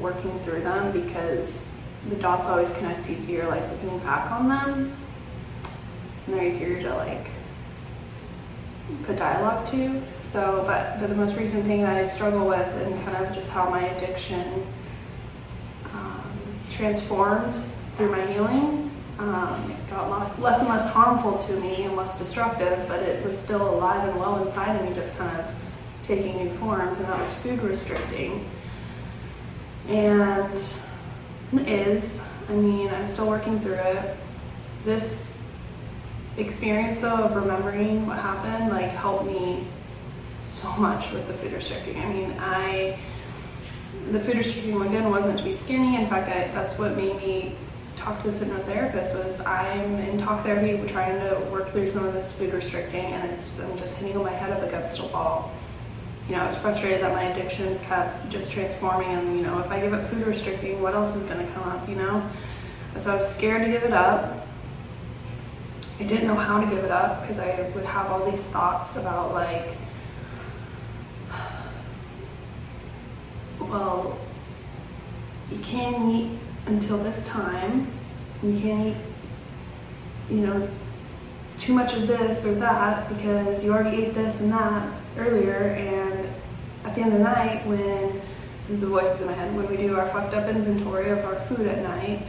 working 0.00 0.38
through 0.40 0.62
them 0.62 0.92
because 0.92 1.78
the 2.08 2.16
dots 2.16 2.48
always 2.48 2.76
connect 2.76 3.08
easier, 3.08 3.48
like 3.48 3.62
looking 3.70 3.98
back 4.00 4.30
on 4.30 4.48
them. 4.48 4.96
And 6.26 6.34
they're 6.34 6.44
easier 6.44 6.82
to 6.82 6.94
like 6.94 7.28
put 9.04 9.16
dialogue 9.16 9.66
to. 9.70 10.02
So, 10.20 10.64
but, 10.66 11.00
but 11.00 11.08
the 11.08 11.14
most 11.14 11.36
recent 11.36 11.64
thing 11.64 11.82
that 11.82 11.96
I 11.96 12.06
struggle 12.06 12.46
with 12.46 12.68
and 12.68 12.94
kind 13.04 13.24
of 13.24 13.34
just 13.34 13.50
how 13.50 13.70
my 13.70 13.86
addiction 13.88 14.66
transformed 16.72 17.54
through 17.96 18.10
my 18.10 18.26
healing. 18.26 18.90
Um, 19.18 19.70
it 19.70 19.90
got 19.90 20.10
less, 20.10 20.38
less 20.38 20.60
and 20.60 20.68
less 20.68 20.90
harmful 20.90 21.38
to 21.46 21.60
me 21.60 21.84
and 21.84 21.94
less 21.94 22.18
destructive, 22.18 22.86
but 22.88 23.00
it 23.00 23.24
was 23.24 23.38
still 23.38 23.74
alive 23.74 24.08
and 24.08 24.18
well 24.18 24.44
inside 24.44 24.74
of 24.74 24.88
me, 24.88 24.94
just 24.94 25.16
kind 25.16 25.38
of 25.38 25.46
taking 26.02 26.36
new 26.36 26.50
forms, 26.54 26.98
and 26.98 27.06
that 27.06 27.18
was 27.18 27.32
food 27.34 27.60
restricting. 27.62 28.48
And 29.88 30.52
it 31.52 31.68
is, 31.68 32.20
I 32.48 32.52
mean, 32.52 32.88
I'm 32.90 33.06
still 33.06 33.28
working 33.28 33.60
through 33.60 33.74
it. 33.74 34.16
This 34.84 35.48
experience, 36.36 37.00
though, 37.00 37.24
of 37.24 37.36
remembering 37.36 38.06
what 38.06 38.18
happened, 38.18 38.70
like, 38.70 38.90
helped 38.90 39.26
me 39.26 39.66
so 40.44 40.70
much 40.76 41.12
with 41.12 41.26
the 41.26 41.34
food 41.34 41.52
restricting. 41.52 42.00
I 42.00 42.12
mean, 42.12 42.36
I 42.38 42.98
the 44.10 44.20
food 44.20 44.36
restricting 44.36 44.80
again 44.82 45.10
wasn't 45.10 45.38
to 45.38 45.44
be 45.44 45.54
skinny. 45.54 45.96
In 45.96 46.08
fact, 46.08 46.28
I, 46.28 46.52
that's 46.52 46.78
what 46.78 46.96
made 46.96 47.16
me 47.16 47.54
talk 47.96 48.20
to 48.22 48.30
the 48.30 48.44
hypnotherapist 48.44 49.14
was 49.24 49.40
I'm 49.42 49.94
in 49.98 50.18
talk 50.18 50.44
therapy 50.44 50.88
trying 50.88 51.20
to 51.20 51.38
work 51.50 51.68
through 51.70 51.88
some 51.88 52.04
of 52.04 52.12
this 52.14 52.36
food 52.36 52.52
restricting 52.52 53.04
and 53.04 53.30
it's 53.30 53.60
I'm 53.60 53.76
just 53.78 53.96
hitting 53.98 54.20
my 54.22 54.32
head 54.32 54.50
up 54.50 54.62
against 54.62 54.98
a 54.98 55.04
wall. 55.04 55.52
You 56.32 56.38
know, 56.38 56.44
I 56.44 56.46
was 56.46 56.56
frustrated 56.56 57.02
that 57.02 57.12
my 57.12 57.24
addictions 57.24 57.82
kept 57.82 58.30
just 58.30 58.50
transforming 58.50 59.08
and 59.08 59.36
you 59.36 59.42
know, 59.42 59.58
if 59.58 59.70
I 59.70 59.78
give 59.82 59.92
up 59.92 60.08
food 60.08 60.26
restricting, 60.26 60.80
what 60.80 60.94
else 60.94 61.14
is 61.14 61.24
gonna 61.24 61.46
come 61.48 61.64
up, 61.64 61.86
you 61.86 61.94
know? 61.94 62.26
So 62.96 63.12
I 63.12 63.16
was 63.16 63.28
scared 63.28 63.66
to 63.66 63.70
give 63.70 63.82
it 63.82 63.92
up. 63.92 64.46
I 66.00 66.04
didn't 66.04 66.26
know 66.26 66.34
how 66.34 66.58
to 66.58 66.66
give 66.74 66.82
it 66.86 66.90
up 66.90 67.20
because 67.20 67.38
I 67.38 67.70
would 67.74 67.84
have 67.84 68.06
all 68.06 68.30
these 68.30 68.42
thoughts 68.44 68.96
about 68.96 69.34
like 69.34 69.76
well, 73.60 74.18
you 75.50 75.58
can't 75.58 76.14
eat 76.14 76.38
until 76.64 76.96
this 76.96 77.26
time, 77.26 77.92
you 78.42 78.58
can't 78.58 78.86
eat, 78.86 78.96
you 80.30 80.46
know, 80.46 80.66
too 81.58 81.74
much 81.74 81.92
of 81.92 82.06
this 82.06 82.46
or 82.46 82.54
that 82.54 83.06
because 83.10 83.62
you 83.62 83.70
already 83.70 84.04
ate 84.04 84.14
this 84.14 84.40
and 84.40 84.50
that 84.50 84.88
earlier. 85.18 85.76
And 85.76 86.11
at 86.84 86.94
the 86.94 87.00
end 87.00 87.12
of 87.12 87.18
the 87.18 87.24
night, 87.24 87.66
when 87.66 88.20
this 88.60 88.70
is 88.70 88.80
the 88.80 88.86
voices 88.86 89.20
in 89.20 89.26
my 89.26 89.32
head, 89.32 89.54
when 89.56 89.68
we 89.68 89.76
do 89.76 89.96
our 89.96 90.06
fucked 90.08 90.34
up 90.34 90.48
inventory 90.48 91.10
of 91.10 91.24
our 91.24 91.36
food 91.46 91.66
at 91.66 91.82
night, 91.82 92.26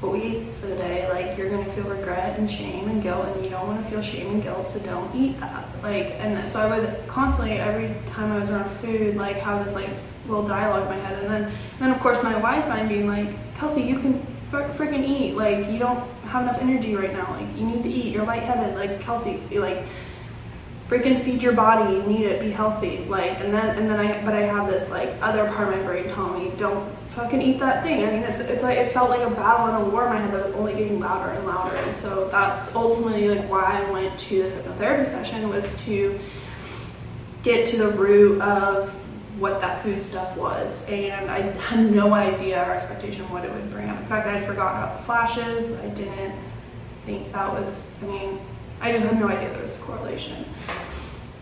what 0.00 0.12
we 0.12 0.22
eat 0.22 0.46
for 0.60 0.66
the 0.66 0.76
day, 0.76 1.08
like 1.08 1.38
you're 1.38 1.48
gonna 1.48 1.72
feel 1.72 1.84
regret 1.84 2.38
and 2.38 2.50
shame 2.50 2.88
and 2.88 3.02
guilt, 3.02 3.26
and 3.26 3.44
you 3.44 3.50
don't 3.50 3.66
want 3.66 3.82
to 3.82 3.90
feel 3.90 4.02
shame 4.02 4.30
and 4.32 4.42
guilt, 4.42 4.66
so 4.66 4.78
don't 4.80 5.14
eat 5.14 5.38
that. 5.40 5.66
Like, 5.82 6.16
and 6.18 6.50
so 6.50 6.60
I 6.60 6.78
would 6.78 7.06
constantly, 7.06 7.58
every 7.58 7.94
time 8.10 8.32
I 8.32 8.38
was 8.38 8.50
around 8.50 8.70
food, 8.78 9.16
like 9.16 9.36
have 9.36 9.64
this 9.64 9.74
like 9.74 9.90
little 10.26 10.46
dialogue 10.46 10.82
in 10.82 10.88
my 10.88 10.96
head. 10.96 11.22
And 11.22 11.30
then, 11.30 11.44
and 11.44 11.80
then 11.80 11.90
of 11.90 12.00
course, 12.00 12.22
my 12.22 12.36
wise 12.38 12.68
mind 12.68 12.88
being 12.88 13.06
like, 13.06 13.28
Kelsey, 13.56 13.82
you 13.82 13.98
can 13.98 14.24
fr- 14.50 14.82
freaking 14.82 15.06
eat. 15.06 15.36
Like, 15.36 15.70
you 15.70 15.78
don't 15.78 16.08
have 16.24 16.42
enough 16.42 16.60
energy 16.60 16.94
right 16.96 17.12
now. 17.12 17.30
Like, 17.30 17.46
you 17.56 17.66
need 17.66 17.82
to 17.82 17.88
eat. 17.88 18.12
You're 18.12 18.24
lightheaded. 18.24 18.76
Like, 18.76 19.00
Kelsey, 19.00 19.40
like, 19.52 19.84
freaking 20.88 21.24
feed 21.24 21.42
your 21.42 21.52
body. 21.52 21.94
You 21.94 22.02
need 22.02 22.26
it. 22.26 22.40
Be 22.40 22.50
healthy. 22.50 22.98
Like, 23.08 23.40
and 23.40 23.52
then, 23.52 23.78
and 23.78 23.90
then 23.90 23.98
I, 23.98 24.24
but 24.24 24.34
I 24.34 24.42
have 24.42 24.68
this 24.70 24.90
like 24.90 25.14
other 25.22 25.46
part 25.52 25.72
of 25.72 25.78
my 25.78 25.82
brain 25.82 26.12
telling 26.14 26.44
me, 26.44 26.52
don't 26.56 26.92
fucking 27.10 27.40
eat 27.40 27.60
that 27.60 27.82
thing. 27.82 28.04
I 28.04 28.10
mean, 28.10 28.22
it's, 28.22 28.40
it's 28.40 28.62
like, 28.62 28.78
it 28.78 28.92
felt 28.92 29.08
like 29.08 29.22
a 29.22 29.30
battle 29.30 29.66
and 29.66 29.86
a 29.86 29.90
war 29.90 30.04
in 30.04 30.10
my 30.10 30.20
head 30.20 30.32
that 30.34 30.46
was 30.46 30.54
only 30.56 30.74
getting 30.74 31.00
louder 31.00 31.32
and 31.32 31.46
louder. 31.46 31.76
And 31.76 31.94
so 31.94 32.28
that's 32.28 32.74
ultimately 32.74 33.28
like 33.28 33.48
why 33.48 33.82
I 33.82 33.90
went 33.90 34.18
to 34.18 34.42
this 34.42 34.54
hypnotherapy 34.54 35.06
session 35.06 35.48
was 35.48 35.84
to 35.84 36.18
get 37.42 37.66
to 37.68 37.76
the 37.76 37.90
root 37.90 38.40
of 38.40 38.92
what 39.38 39.60
that 39.60 39.82
food 39.82 40.02
stuff 40.02 40.36
was, 40.36 40.88
and 40.88 41.28
I 41.28 41.40
had 41.58 41.90
no 41.90 42.14
idea 42.14 42.62
or 42.62 42.72
expectation 42.72 43.22
of 43.22 43.32
what 43.32 43.44
it 43.44 43.52
would 43.52 43.70
bring 43.70 43.88
up. 43.88 43.98
In 43.98 44.06
fact, 44.06 44.28
I 44.28 44.38
had 44.38 44.46
forgotten 44.46 44.82
about 44.82 44.98
the 44.98 45.04
flashes. 45.04 45.76
I 45.80 45.88
didn't 45.88 46.38
think 47.04 47.32
that 47.32 47.52
was. 47.52 47.90
I 48.00 48.06
mean, 48.06 48.40
I 48.84 48.92
just 48.92 49.06
had 49.06 49.18
no 49.18 49.28
idea 49.28 49.48
there 49.48 49.62
was 49.62 49.80
a 49.80 49.82
correlation. 49.82 50.44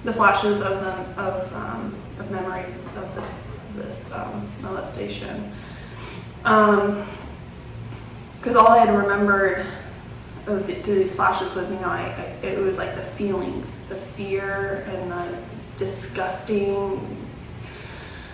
The 0.05 0.12
flashes 0.12 0.62
of 0.62 0.81
them 0.81 1.18
of 1.18 1.52
um, 1.52 1.92
of 2.20 2.31
memory 2.31 2.72
of 2.96 3.14
this 3.16 3.57
this 3.74 4.12
um, 4.12 4.48
molestation, 4.61 5.52
because 6.37 6.94
um, 8.46 8.57
all 8.57 8.68
I 8.68 8.85
had 8.85 8.96
remembered 8.96 9.66
through 10.44 10.94
these 10.94 11.16
flashes 11.16 11.52
was, 11.55 11.68
you 11.68 11.81
know, 11.81 11.88
I, 11.88 12.11
it 12.42 12.59
was 12.59 12.78
like 12.78 12.94
the 12.94 13.02
feelings, 13.02 13.81
the 13.88 13.96
fear 13.96 14.87
and 14.88 15.11
the 15.11 15.37
disgusting 15.78 17.21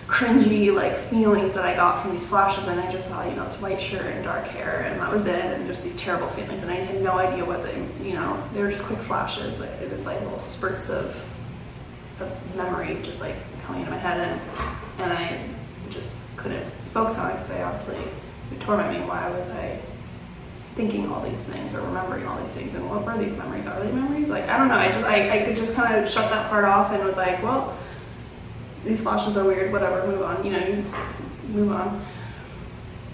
cringy 0.09 0.73
like 0.73 0.97
feelings 0.97 1.53
that 1.53 1.63
I 1.63 1.75
got 1.75 2.01
from 2.01 2.11
these 2.11 2.27
flashes 2.27 2.67
and 2.67 2.79
I 2.79 2.91
just 2.91 3.09
saw, 3.09 3.23
you 3.29 3.35
know, 3.35 3.45
this 3.45 3.61
white 3.61 3.79
shirt 3.79 4.07
and 4.07 4.23
dark 4.23 4.45
hair 4.47 4.81
and 4.81 4.99
that 4.99 5.11
was 5.11 5.27
it 5.27 5.45
and 5.45 5.67
just 5.67 5.83
these 5.83 5.95
terrible 5.97 6.27
feelings 6.29 6.63
and 6.63 6.71
I 6.71 6.75
had 6.75 7.01
no 7.01 7.11
idea 7.11 7.45
what 7.45 7.61
they 7.63 7.75
you 8.03 8.13
know, 8.13 8.43
they 8.53 8.61
were 8.61 8.71
just 8.71 8.83
quick 8.83 8.99
flashes. 8.99 9.59
Like 9.59 9.69
It 9.81 9.91
was 9.91 10.07
like 10.07 10.19
little 10.21 10.39
spurts 10.39 10.89
of 10.89 11.15
a 12.21 12.57
memory 12.57 12.99
just 13.03 13.21
like 13.21 13.35
coming 13.65 13.81
into 13.81 13.91
my 13.91 13.97
head, 13.97 14.19
and 14.19 14.41
and 14.99 15.13
I 15.13 15.41
just 15.89 16.25
couldn't 16.37 16.69
focus 16.93 17.17
on 17.17 17.31
it 17.31 17.33
because 17.35 17.51
I 17.51 17.63
obviously 17.63 17.97
it 18.51 18.59
tormented 18.59 19.01
me. 19.01 19.07
Why 19.07 19.29
was 19.29 19.49
I 19.49 19.79
thinking 20.75 21.11
all 21.11 21.21
these 21.21 21.41
things 21.41 21.73
or 21.73 21.81
remembering 21.81 22.25
all 22.25 22.39
these 22.39 22.49
things? 22.49 22.73
And 22.73 22.89
what 22.89 23.05
were 23.05 23.17
these 23.17 23.37
memories? 23.37 23.67
Are 23.67 23.79
they 23.79 23.91
memories? 23.91 24.27
Like 24.27 24.47
I 24.49 24.57
don't 24.57 24.69
know. 24.69 24.75
I 24.75 24.87
just 24.87 25.05
I, 25.05 25.39
I 25.39 25.43
could 25.43 25.55
just 25.55 25.75
kind 25.75 25.95
of 25.95 26.09
shut 26.09 26.29
that 26.31 26.49
part 26.49 26.65
off 26.65 26.91
and 26.91 27.03
was 27.03 27.17
like, 27.17 27.41
well, 27.43 27.77
these 28.85 29.01
flashes 29.01 29.37
are 29.37 29.45
weird. 29.45 29.71
Whatever, 29.71 30.07
move 30.07 30.21
on. 30.21 30.45
You 30.45 30.51
know, 30.51 30.83
move 31.47 31.71
on. 31.71 32.05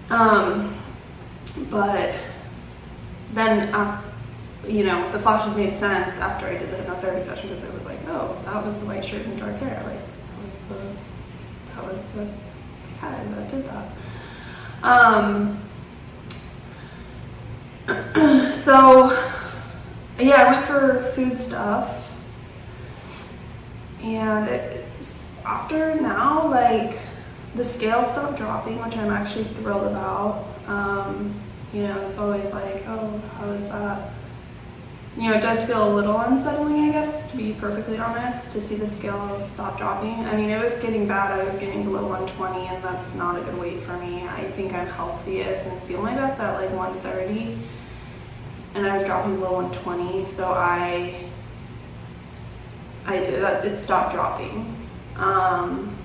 Um, 0.10 0.78
but 1.70 2.16
then 3.34 3.70
after 3.74 4.06
you 4.68 4.84
know, 4.84 5.12
the 5.12 5.20
flashes 5.20 5.56
made 5.56 5.76
sense 5.76 6.18
after 6.18 6.48
I 6.48 6.58
did 6.58 6.72
the 6.72 6.78
hypnotherapy 6.78 7.22
session 7.22 7.50
because 7.50 7.64
it 7.64 7.74
was 7.74 7.84
like, 7.86 8.00
oh, 8.08 8.38
that 8.46 8.66
was 8.66 8.80
the 8.80 8.86
white 8.86 9.06
shirt 9.06 9.26
and 9.26 9.40
dark 9.40 9.58
hair. 9.58 9.82
Like, 9.86 10.00
that 10.00 10.42
was 10.42 10.58
the, 10.70 10.96
that 11.76 11.92
was 11.92 12.10
the 12.10 12.26
guy 13.02 13.24
that 13.24 13.52
did 13.52 13.70
that. 13.70 13.92
Um, 14.84 15.62
so, 18.54 19.12
yeah, 20.20 20.42
I 20.42 20.52
went 20.52 20.66
for 20.66 21.12
food 21.16 21.40
stuff. 21.40 22.02
And 24.02 24.48
it's 24.48 24.85
after 25.46 25.96
now, 26.02 26.50
like, 26.50 26.98
the 27.56 27.64
scale 27.64 28.04
stopped 28.04 28.38
dropping, 28.38 28.84
which 28.84 28.98
I'm 28.98 29.12
actually 29.12 29.46
thrilled 29.56 29.88
about. 29.88 30.46
Um, 30.68 31.40
you 31.74 31.84
know, 31.84 32.08
it's 32.08 32.18
always 32.18 32.52
like, 32.54 32.84
oh, 32.88 33.22
how 33.38 33.50
is 33.52 33.68
that? 33.70 34.12
you 35.18 35.30
know, 35.30 35.34
it 35.34 35.42
does 35.42 35.66
feel 35.66 35.88
a 35.88 35.94
little 35.96 36.20
unsettling, 36.20 36.90
I 36.90 36.92
guess, 36.92 37.32
to 37.32 37.38
be 37.38 37.54
perfectly 37.54 37.98
honest, 37.98 38.52
to 38.52 38.60
see 38.60 38.76
the 38.76 38.90
scale 38.90 39.42
stop 39.48 39.78
dropping. 39.78 40.26
I 40.26 40.36
mean, 40.36 40.50
it 40.50 40.62
was 40.62 40.78
getting 40.82 41.08
bad. 41.08 41.40
I 41.40 41.44
was 41.46 41.56
getting 41.56 41.84
below 41.86 42.06
120, 42.06 42.68
and 42.68 42.84
that's 42.84 43.16
not 43.16 43.40
a 43.40 43.42
good 43.42 43.58
weight 43.58 43.82
for 43.84 43.98
me. 43.98 44.28
I 44.28 44.44
think 44.52 44.74
I'm 44.74 44.88
healthiest 44.88 45.68
and 45.68 45.82
feel 45.84 46.02
my 46.02 46.14
best 46.14 46.42
at 46.42 46.60
like 46.60 46.70
130, 46.72 47.58
and 48.74 48.86
I 48.86 48.98
was 48.98 49.06
dropping 49.06 49.36
below 49.36 49.54
120, 49.54 50.26
so 50.26 50.48
I, 50.52 51.30
I 53.06 53.16
it 53.16 53.78
stopped 53.78 54.14
dropping. 54.14 54.85
Um, 55.18 55.98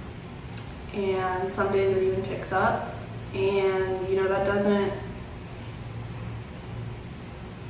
and 0.95 1.51
some 1.51 1.73
days 1.73 1.97
it 1.97 2.03
even 2.03 2.23
ticks 2.23 2.53
up, 2.53 2.95
and 3.35 4.09
you 4.09 4.17
know 4.17 4.29
that 4.29 4.47
doesn't 4.47 4.93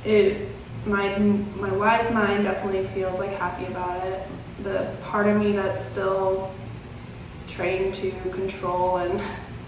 it 0.03 0.47
my 0.85 1.17
my 1.17 1.71
wise 1.71 2.11
mind 2.11 2.43
definitely 2.43 2.87
feels 2.87 3.19
like 3.19 3.31
happy 3.33 3.65
about 3.65 4.05
it. 4.05 4.27
The 4.63 4.91
part 5.03 5.27
of 5.27 5.37
me 5.37 5.51
that's 5.51 5.83
still 5.83 6.51
trained 7.47 7.93
to 7.95 8.11
control 8.31 8.97
and 8.97 9.21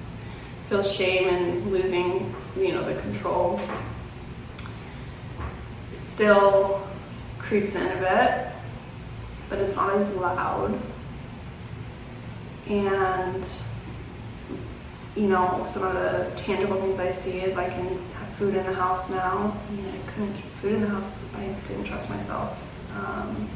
feel 0.70 0.84
shame 0.84 1.30
and 1.30 1.72
losing, 1.72 2.34
you 2.56 2.72
know, 2.72 2.84
the 2.84 3.00
control 3.02 3.60
still 5.94 6.88
creeps 7.38 7.76
in 7.76 7.86
a 7.86 7.98
bit, 7.98 8.48
but 9.50 9.60
it's 9.60 9.76
not 9.76 9.96
as 9.96 10.16
loud. 10.16 10.80
And 12.68 13.46
you 15.16 15.28
know, 15.28 15.64
some 15.68 15.84
of 15.84 15.94
the 15.94 16.32
tangible 16.36 16.82
things 16.82 17.00
I 17.00 17.12
see 17.12 17.40
is 17.40 17.56
I 17.56 17.70
can 17.70 17.88
have 18.14 18.28
food 18.30 18.56
in 18.56 18.66
the 18.66 18.74
house 18.74 19.12
now. 19.12 19.56
I 19.68 19.72
mean, 19.72 19.86
I 19.88 20.12
couldn't 20.12 20.34
keep 20.34 20.52
food 20.54 20.74
in 20.74 20.82
the 20.82 20.88
house. 20.88 21.32
I 21.36 21.46
didn't 21.68 21.86
trust 21.86 22.10
myself. 22.10 22.60
Um, 22.96 23.48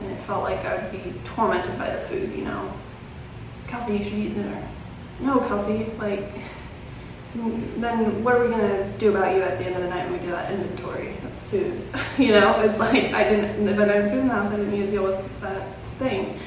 and 0.00 0.10
it 0.10 0.20
felt 0.22 0.42
like 0.42 0.64
I 0.64 0.76
would 0.76 0.92
be 0.92 1.14
tormented 1.24 1.78
by 1.78 1.94
the 1.94 2.00
food, 2.06 2.34
you 2.34 2.44
know. 2.44 2.72
Kelsey, 3.68 3.98
you 3.98 4.04
should 4.04 4.14
eat 4.14 4.34
dinner. 4.34 4.68
No, 5.20 5.38
Kelsey, 5.40 5.86
like, 5.98 6.28
then 7.34 8.24
what 8.24 8.34
are 8.34 8.44
we 8.44 8.50
gonna 8.50 8.92
do 8.98 9.10
about 9.10 9.34
you 9.34 9.42
at 9.42 9.58
the 9.58 9.64
end 9.64 9.76
of 9.76 9.82
the 9.82 9.88
night 9.88 10.10
when 10.10 10.20
we 10.20 10.26
do 10.26 10.32
that 10.32 10.50
inventory 10.50 11.10
of 11.10 11.32
food? 11.50 11.82
you 12.18 12.32
know, 12.32 12.60
it's 12.60 12.80
like 12.80 13.12
I 13.12 13.28
didn't, 13.28 13.68
if 13.68 13.78
I 13.78 13.84
didn't 13.84 14.10
food 14.10 14.20
in 14.20 14.28
the 14.28 14.34
house, 14.34 14.52
I 14.52 14.56
didn't 14.56 14.72
need 14.72 14.86
to 14.86 14.90
deal 14.90 15.04
with 15.04 15.40
that 15.40 15.68
thing. 16.00 16.40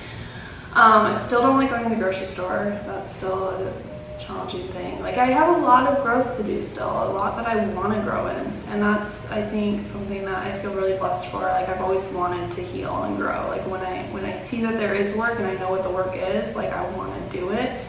Um, 0.77 1.07
I 1.07 1.11
still 1.11 1.41
don't 1.41 1.57
like 1.57 1.71
going 1.71 1.85
to 1.85 1.89
the 1.89 1.95
grocery 1.95 2.27
store. 2.27 2.79
That's 2.85 3.11
still 3.11 3.49
a 3.49 3.73
challenging 4.19 4.67
thing. 4.73 5.01
Like 5.01 5.17
I 5.17 5.25
have 5.25 5.57
a 5.57 5.59
lot 5.59 5.87
of 5.87 6.03
growth 6.03 6.37
to 6.37 6.43
do 6.43 6.61
still, 6.61 6.85
a 6.85 7.09
lot 7.09 7.35
that 7.35 7.47
I 7.47 7.65
want 7.69 7.95
to 7.95 8.01
grow 8.01 8.27
in, 8.27 8.45
and 8.67 8.83
that's 8.83 9.31
I 9.31 9.41
think 9.41 9.87
something 9.87 10.23
that 10.25 10.45
I 10.45 10.59
feel 10.59 10.75
really 10.75 10.95
blessed 10.95 11.31
for. 11.31 11.39
Like 11.39 11.67
I've 11.67 11.81
always 11.81 12.03
wanted 12.13 12.51
to 12.51 12.61
heal 12.61 12.95
and 13.05 13.17
grow. 13.17 13.47
Like 13.47 13.65
when 13.67 13.81
I 13.81 14.03
when 14.11 14.23
I 14.23 14.37
see 14.37 14.61
that 14.61 14.75
there 14.75 14.93
is 14.93 15.15
work 15.15 15.39
and 15.39 15.47
I 15.47 15.55
know 15.55 15.71
what 15.71 15.81
the 15.81 15.89
work 15.89 16.15
is, 16.15 16.55
like 16.55 16.71
I 16.71 16.87
want 16.91 17.31
to 17.31 17.35
do 17.35 17.49
it. 17.53 17.83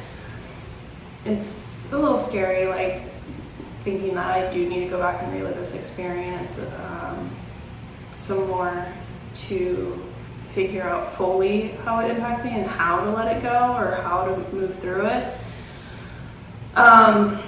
It's 1.27 1.93
a 1.93 1.99
little 1.99 2.17
scary, 2.17 2.69
like 2.69 3.03
thinking 3.85 4.15
that 4.15 4.35
I 4.35 4.51
do 4.51 4.67
need 4.67 4.85
to 4.85 4.89
go 4.89 4.99
back 4.99 5.23
and 5.23 5.31
relive 5.35 5.57
this 5.57 5.75
experience 5.75 6.59
um, 6.59 7.37
some 8.19 8.47
more 8.47 8.87
to 9.49 10.08
figure 10.59 10.83
out 10.83 11.17
fully 11.17 11.69
how 11.85 12.01
it 12.01 12.11
impacts 12.11 12.45
me 12.45 12.51
and 12.51 12.67
how 12.67 13.05
to 13.05 13.11
let 13.13 13.37
it 13.37 13.41
go 13.41 13.77
or 13.77 13.95
how 14.03 14.25
to 14.25 14.53
move 14.53 14.77
through 14.81 15.07
it. 15.07 15.37
Um, 16.75 17.39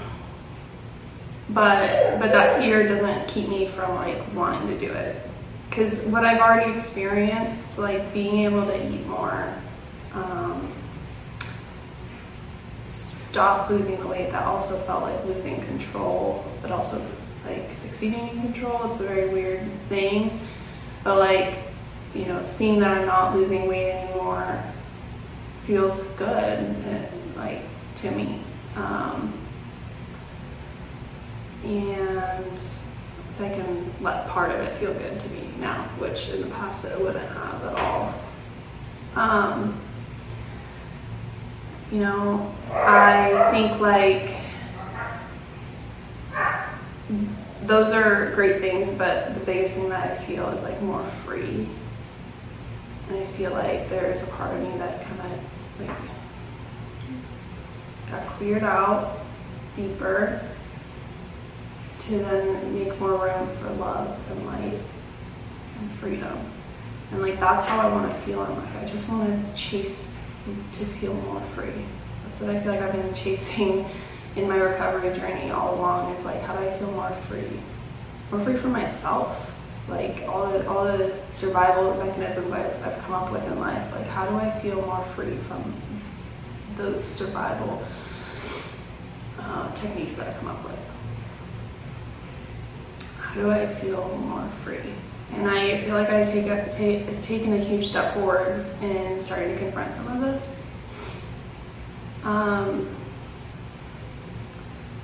but 1.49 2.21
but 2.21 2.31
that 2.31 2.61
fear 2.61 2.87
doesn't 2.87 3.27
keep 3.27 3.49
me 3.49 3.67
from 3.67 3.97
like 3.97 4.33
wanting 4.33 4.69
to 4.69 4.79
do 4.79 4.93
it 4.93 5.29
because 5.69 6.03
what 6.03 6.25
I've 6.25 6.41
already 6.41 6.73
experienced, 6.73 7.81
like 7.81 8.13
being 8.15 8.45
able 8.45 8.65
to 8.67 8.77
eat 8.77 9.05
more, 9.09 9.53
um, 10.15 10.73
stop 12.87 13.71
losing 13.71 13.99
the 13.99 14.07
weight, 14.07 14.31
that 14.31 14.45
also 14.45 14.79
felt 14.83 15.03
like 15.03 15.25
losing 15.25 15.61
control, 15.65 16.45
but 16.63 16.71
also 16.71 17.05
like 17.45 17.75
succeeding 17.75 18.29
in 18.29 18.41
control. 18.41 18.89
It's 18.89 19.01
a 19.01 19.05
very 19.09 19.29
weird 19.31 19.69
thing, 19.89 20.39
but 21.03 21.19
like 21.19 21.70
you 22.15 22.27
know, 22.27 22.45
seeing 22.47 22.81
that 22.81 22.99
I'm 22.99 23.07
not 23.07 23.35
losing 23.35 23.69
weight 23.69 23.93
anymore 23.93 24.63
feels 25.65 26.09
good, 26.11 26.77
like 27.37 27.63
to 27.97 28.11
me. 28.11 28.43
Um, 28.77 29.33
and 31.65 32.59
so 32.59 33.45
I 33.45 33.51
can 33.51 33.93
let 34.01 34.27
part 34.29 34.51
of 34.51 34.61
it 34.61 34.77
feel 34.79 34.93
good 34.93 35.21
to 35.21 35.29
me 35.31 35.51
now, 35.61 35.85
which 35.99 36.31
in 36.31 36.41
the 36.41 36.49
past 36.49 36.85
it 36.85 37.01
wouldn't 37.01 37.29
have 37.29 37.65
at 37.65 37.79
all. 37.79 38.15
Um, 39.15 39.81
you 41.93 42.01
know, 42.01 42.55
I 42.73 43.51
think 43.51 43.81
like 43.81 44.35
those 47.63 47.93
are 47.93 48.33
great 48.35 48.61
things, 48.61 48.95
but 48.95 49.35
the 49.35 49.41
biggest 49.41 49.75
thing 49.75 49.89
that 49.91 50.11
I 50.11 50.25
feel 50.25 50.49
is 50.49 50.63
like 50.63 50.81
more 50.83 51.05
free 51.25 51.69
and 53.11 53.19
I 53.19 53.27
feel 53.33 53.51
like 53.51 53.89
there's 53.89 54.23
a 54.23 54.27
part 54.29 54.55
of 54.55 54.63
me 54.63 54.79
that 54.79 55.05
kind 55.05 55.21
of 55.21 55.81
like 55.81 55.97
got 58.11 58.27
cleared 58.29 58.63
out 58.63 59.19
deeper 59.75 60.43
to 61.99 62.19
then 62.19 62.75
make 62.75 62.99
more 63.01 63.25
room 63.25 63.49
for 63.57 63.71
love 63.71 64.17
and 64.31 64.47
light 64.47 64.79
and 65.81 65.91
freedom. 65.99 66.39
And 67.11 67.21
like 67.21 67.41
that's 67.41 67.65
how 67.65 67.81
I 67.81 67.93
want 67.93 68.11
to 68.11 68.19
feel 68.21 68.45
in 68.45 68.57
life. 68.57 68.77
I 68.81 68.85
just 68.85 69.09
want 69.09 69.29
to 69.29 69.61
chase 69.61 70.13
to 70.73 70.85
feel 70.85 71.15
more 71.15 71.41
free. 71.55 71.85
That's 72.25 72.41
what 72.41 72.51
I 72.51 72.61
feel 72.61 72.73
like 72.73 72.83
I've 72.83 72.93
been 72.93 73.13
chasing 73.13 73.87
in 74.37 74.49
my 74.49 74.57
recovery 74.57 75.13
journey 75.13 75.51
all 75.51 75.75
along 75.75 76.15
is 76.15 76.25
like 76.25 76.41
how 76.43 76.57
do 76.57 76.65
I 76.65 76.71
feel 76.79 76.93
more 76.93 77.11
free? 77.29 77.61
More 78.31 78.45
free 78.45 78.57
for 78.57 78.69
myself 78.69 79.50
like 79.89 80.23
all 80.29 80.51
the 80.51 80.69
all 80.69 80.85
the 80.85 81.13
survival 81.33 81.95
mechanisms 81.95 82.53
I've, 82.53 82.83
I've 82.85 82.99
come 83.03 83.15
up 83.15 83.33
with 83.33 83.45
in 83.45 83.59
life 83.59 83.93
like 83.93 84.07
how 84.07 84.29
do 84.29 84.37
i 84.37 84.51
feel 84.61 84.81
more 84.83 85.05
free 85.17 85.37
from 85.49 85.75
those 86.77 87.05
survival 87.05 87.83
uh, 89.39 89.73
techniques 89.75 90.17
that 90.17 90.29
i 90.29 90.39
come 90.39 90.49
up 90.49 90.65
with? 90.65 90.79
How 93.19 93.35
do 93.35 93.51
i 93.51 93.67
feel 93.67 94.17
more 94.19 94.49
free? 94.65 94.93
And 95.33 95.49
i 95.49 95.81
feel 95.83 95.95
like 95.95 96.11
i 96.11 96.25
take 96.25 96.47
a, 96.47 96.71
take, 96.71 97.07
have 97.07 97.23
taken 97.23 97.53
a 97.55 97.59
huge 97.59 97.89
step 97.89 98.15
forward 98.15 98.67
in 98.83 99.21
starting 99.21 99.55
to 99.55 99.59
confront 99.59 99.93
some 99.93 100.09
of 100.09 100.21
this. 100.21 100.71
Um, 102.23 102.95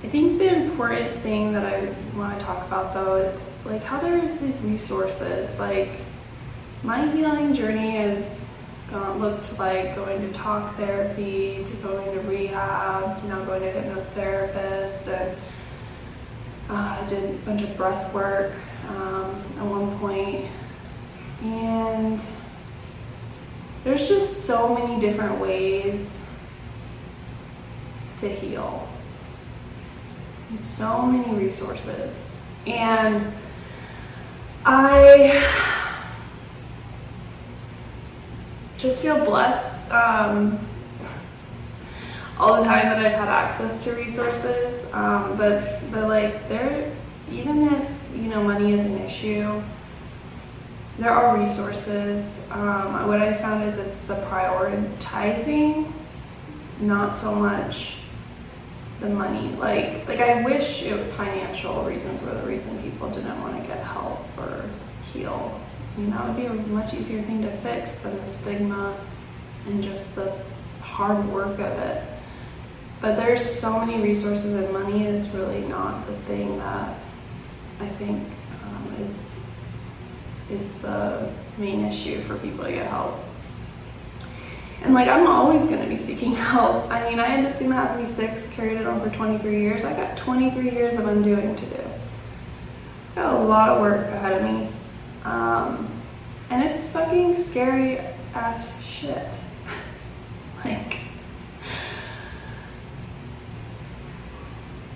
I 0.04 0.08
think 0.08 0.38
the 0.38 0.54
important 0.54 1.22
thing 1.22 1.52
that 1.52 1.64
I 1.64 1.92
want 2.16 2.38
to 2.38 2.44
talk 2.44 2.66
about 2.66 2.94
though 2.94 3.16
is 3.16 3.48
like 3.66 3.82
how 3.82 4.00
there's 4.00 4.38
the 4.40 4.52
resources. 4.62 5.58
Like 5.58 5.90
my 6.82 7.10
healing 7.10 7.54
journey 7.54 7.96
has 7.96 8.54
gone, 8.90 9.18
looked 9.18 9.58
like 9.58 9.96
going 9.96 10.20
to 10.20 10.32
talk 10.32 10.76
therapy, 10.76 11.64
to 11.64 11.76
going 11.76 12.12
to 12.12 12.20
rehab, 12.20 13.18
to 13.18 13.26
now 13.26 13.44
going 13.44 13.62
to 13.62 13.72
hypnotherapist, 13.72 15.08
and 15.08 15.36
uh, 16.70 16.98
I 17.02 17.06
did 17.08 17.30
a 17.30 17.38
bunch 17.38 17.62
of 17.62 17.76
breath 17.76 18.12
work 18.12 18.52
um, 18.88 19.42
at 19.58 19.64
one 19.64 19.98
point, 19.98 20.46
and 21.42 22.20
there's 23.84 24.08
just 24.08 24.44
so 24.46 24.74
many 24.74 25.00
different 25.00 25.40
ways 25.40 26.24
to 28.18 28.28
heal. 28.28 28.88
And 30.50 30.60
so 30.60 31.02
many 31.02 31.36
resources. 31.36 32.38
And 32.66 33.26
I 34.68 35.44
just 38.78 39.00
feel 39.00 39.24
blessed 39.24 39.88
um, 39.92 40.58
all 42.36 42.56
the 42.56 42.64
time 42.64 42.86
that 42.86 42.98
I've 42.98 43.12
had 43.12 43.28
access 43.28 43.84
to 43.84 43.92
resources. 43.92 44.84
Um, 44.92 45.36
but 45.36 45.88
but 45.92 46.08
like 46.08 46.48
there, 46.48 46.92
even 47.30 47.68
if 47.68 47.88
you 48.12 48.22
know 48.22 48.42
money 48.42 48.72
is 48.72 48.84
an 48.84 48.98
issue, 48.98 49.62
there 50.98 51.12
are 51.12 51.38
resources. 51.38 52.44
Um, 52.50 53.06
what 53.06 53.22
I 53.22 53.34
found 53.34 53.62
is 53.68 53.78
it's 53.78 54.00
the 54.02 54.16
prioritizing, 54.16 55.92
not 56.80 57.14
so 57.14 57.36
much 57.36 57.98
the 59.00 59.08
money. 59.08 59.54
Like 59.56 60.06
like 60.08 60.20
I 60.20 60.42
wish 60.42 60.82
it, 60.84 61.12
financial 61.12 61.84
reasons 61.84 62.20
were 62.22 62.34
the 62.34 62.46
reason 62.46 62.82
people 62.82 63.10
didn't 63.10 63.40
want 63.40 63.60
to 63.60 63.66
get 63.66 63.84
help 63.84 64.26
or 64.38 64.64
heal. 65.12 65.60
I 65.96 66.00
mean 66.00 66.10
that 66.10 66.26
would 66.26 66.36
be 66.36 66.46
a 66.46 66.52
much 66.52 66.94
easier 66.94 67.22
thing 67.22 67.42
to 67.42 67.56
fix 67.58 67.96
than 68.00 68.16
the 68.18 68.28
stigma 68.28 68.96
and 69.66 69.82
just 69.82 70.14
the 70.14 70.36
hard 70.80 71.26
work 71.28 71.58
of 71.58 71.60
it. 71.60 72.04
But 73.00 73.16
there's 73.16 73.44
so 73.44 73.84
many 73.84 74.02
resources, 74.02 74.54
and 74.54 74.72
money 74.72 75.04
is 75.06 75.28
really 75.30 75.60
not 75.60 76.06
the 76.06 76.16
thing 76.20 76.58
that 76.58 76.98
I 77.80 77.88
think 77.90 78.26
um, 78.64 78.96
is 79.02 79.46
is 80.50 80.78
the 80.78 81.30
main 81.58 81.84
issue 81.84 82.20
for 82.20 82.36
people 82.38 82.64
to 82.64 82.72
get 82.72 82.86
help. 82.86 83.18
And 84.86 84.94
like 84.94 85.08
I'm 85.08 85.26
always 85.26 85.66
going 85.66 85.82
to 85.82 85.88
be 85.88 85.96
seeking 85.96 86.32
help. 86.36 86.88
I 86.92 87.10
mean, 87.10 87.18
I 87.18 87.26
had 87.26 87.44
this 87.44 87.56
thing 87.56 87.70
that 87.70 87.74
happened 87.74 88.08
me 88.08 88.14
six, 88.14 88.46
carried 88.52 88.80
it 88.80 88.86
on 88.86 89.00
for 89.00 89.10
23 89.10 89.60
years. 89.60 89.84
I 89.84 89.92
got 89.96 90.16
23 90.16 90.70
years 90.70 90.96
of 90.96 91.08
undoing 91.08 91.56
to 91.56 91.66
do. 91.66 91.82
Got 93.16 93.34
a 93.34 93.38
lot 93.38 93.70
of 93.70 93.80
work 93.80 94.06
ahead 94.06 94.34
of 94.34 94.42
me, 94.44 94.68
um, 95.24 95.90
and 96.50 96.62
it's 96.62 96.88
fucking 96.90 97.34
scary 97.34 97.98
ass 98.32 98.80
shit. 98.84 99.26
like 100.64 100.98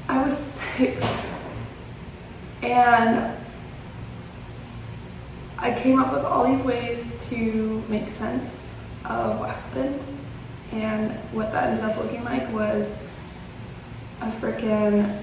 I 0.09 0.23
was 0.23 0.37
six. 0.37 1.03
And 2.63 3.37
I 5.59 5.75
came 5.75 5.99
up 5.99 6.13
with 6.13 6.25
all 6.25 6.47
these 6.47 6.65
ways 6.65 7.29
to 7.31 7.83
make 7.89 8.09
sense 8.09 8.70
of 9.05 9.39
what 9.39 9.51
happened. 9.51 10.01
And 10.73 11.13
what 11.33 11.53
that 11.53 11.71
ended 11.71 11.85
up 11.85 11.97
looking 11.97 12.25
like 12.25 12.51
was 12.53 12.87
a 14.21 14.31
freaking 14.31 15.23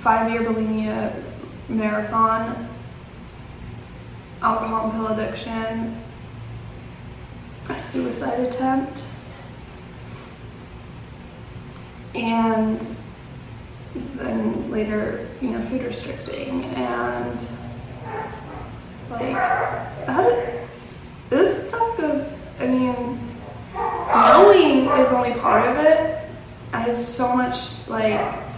five 0.00 0.30
year 0.30 0.42
bulimia 0.42 1.20
marathon, 1.68 2.68
alcohol 4.40 4.84
and 4.84 4.92
pill 4.92 5.06
addiction, 5.08 6.00
a 7.68 7.78
suicide 7.78 8.40
attempt, 8.40 9.02
and 12.14 12.86
then 13.94 14.70
later, 14.70 15.28
you 15.40 15.50
know, 15.50 15.62
food 15.62 15.82
restricting 15.82 16.64
and 16.74 17.40
like. 19.10 19.36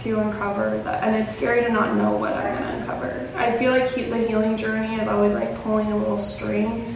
To 0.05 0.19
uncover 0.19 0.81
that, 0.83 1.03
and 1.03 1.15
it's 1.15 1.35
scary 1.35 1.63
to 1.63 1.71
not 1.71 1.95
know 1.97 2.15
what 2.15 2.33
I'm 2.33 2.53
gonna 2.53 2.77
uncover. 2.77 3.27
I 3.35 3.57
feel 3.57 3.71
like 3.71 3.89
he, 3.89 4.03
the 4.03 4.19
healing 4.19 4.55
journey 4.55 4.95
is 5.01 5.07
always 5.07 5.33
like 5.33 5.59
pulling 5.63 5.91
a 5.91 5.97
little 5.97 6.17
string, 6.17 6.95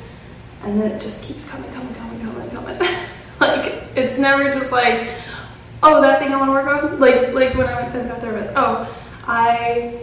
and 0.63 0.79
then 0.79 0.91
it 0.91 1.01
just 1.01 1.23
keeps 1.23 1.49
coming, 1.49 1.71
coming, 1.73 1.93
coming, 1.95 2.21
coming, 2.21 2.49
coming. 2.51 2.79
like 3.39 3.83
it's 3.95 4.19
never 4.19 4.53
just 4.53 4.71
like 4.71 5.09
oh, 5.81 6.01
that 6.01 6.19
thing 6.19 6.31
I 6.31 6.37
want 6.37 6.49
to 6.49 6.53
work 6.53 6.83
on. 6.83 6.99
Like 6.99 7.33
like 7.33 7.55
when 7.55 7.67
I 7.67 7.81
went 7.81 7.91
to 7.93 7.99
the 7.99 8.21
therapist. 8.21 8.53
Oh, 8.55 8.95
I 9.25 9.99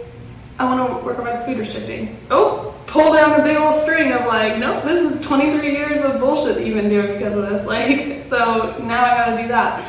I 0.59 0.65
want 0.65 0.99
to 0.99 1.05
work 1.05 1.19
on 1.19 1.25
my 1.25 1.45
food 1.45 1.59
restricting. 1.59 2.19
Oh, 2.29 2.75
pull 2.87 3.13
down 3.13 3.39
a 3.39 3.43
big 3.43 3.57
old 3.57 3.75
string 3.75 4.11
of 4.11 4.25
like, 4.25 4.57
nope, 4.57 4.83
this 4.83 5.01
is 5.01 5.21
23 5.25 5.71
years 5.71 6.01
of 6.01 6.19
bullshit 6.19 6.55
that 6.55 6.65
you've 6.65 6.75
been 6.75 6.89
doing 6.89 7.13
because 7.13 7.37
of 7.37 7.49
this. 7.49 7.65
Like, 7.67 8.25
so 8.25 8.77
now 8.79 9.05
I 9.05 9.17
got 9.17 9.35
to 9.35 9.41
do 9.41 9.47
that. 9.49 9.85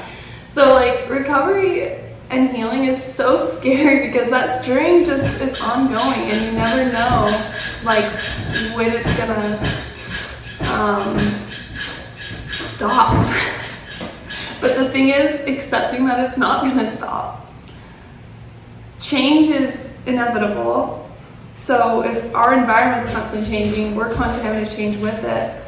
So 0.53 0.75
like 0.75 1.09
recovery 1.09 2.08
and 2.31 2.55
healing 2.55 2.85
is 2.85 3.03
so 3.03 3.49
scary 3.51 4.09
because 4.09 4.31
that 4.31 4.63
string 4.63 5.05
just 5.05 5.41
is 5.41 5.61
ongoing 5.61 6.31
and 6.31 6.45
you 6.45 6.53
never 6.53 6.93
know 6.93 7.55
like 7.85 8.05
when 8.77 8.93
it's 8.93 9.17
gonna 9.19 9.59
um, 10.73 11.19
stop. 12.51 13.27
But 14.61 14.77
the 14.77 14.89
thing 14.89 15.11
is, 15.11 15.47
accepting 15.47 16.05
that 16.07 16.29
it's 16.29 16.37
not 16.37 16.65
to 16.65 16.97
stop. 16.97 17.47
Change 18.99 19.51
is 19.51 19.91
inevitable. 20.05 21.09
So 21.65 22.03
if 22.03 22.35
our 22.35 22.55
environment's 22.55 23.13
constantly 23.13 23.49
changing, 23.49 23.95
we're 23.95 24.11
constantly 24.11 24.51
having 24.51 24.65
to 24.69 24.77
change 24.77 24.97
with 24.97 25.23
it. 25.23 25.63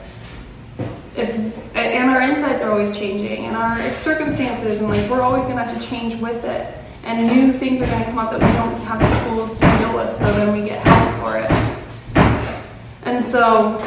If 1.16 1.50
and 1.87 2.11
our 2.11 2.21
insights 2.21 2.62
are 2.62 2.71
always 2.71 2.97
changing, 2.97 3.47
and 3.47 3.57
our 3.57 3.95
circumstances, 3.95 4.79
and 4.81 4.88
like 4.88 5.09
we're 5.11 5.23
always 5.23 5.47
to 5.47 5.53
have 5.53 5.81
to 5.81 5.88
change 5.88 6.21
with 6.21 6.45
it. 6.45 6.77
And 7.05 7.27
new 7.27 7.59
things 7.59 7.81
are 7.81 7.87
to 7.87 8.05
come 8.05 8.19
up 8.19 8.31
that 8.31 8.40
we 8.40 8.53
don't 8.59 8.77
have 8.87 9.01
the 9.01 9.31
tools 9.31 9.59
to 9.59 9.66
deal 9.79 9.97
with. 9.97 10.16
So 10.19 10.25
then 10.35 10.53
we 10.53 10.69
get 10.69 10.87
help 10.87 11.25
for 11.25 11.38
it. 11.38 11.51
And 13.05 13.25
so 13.25 13.81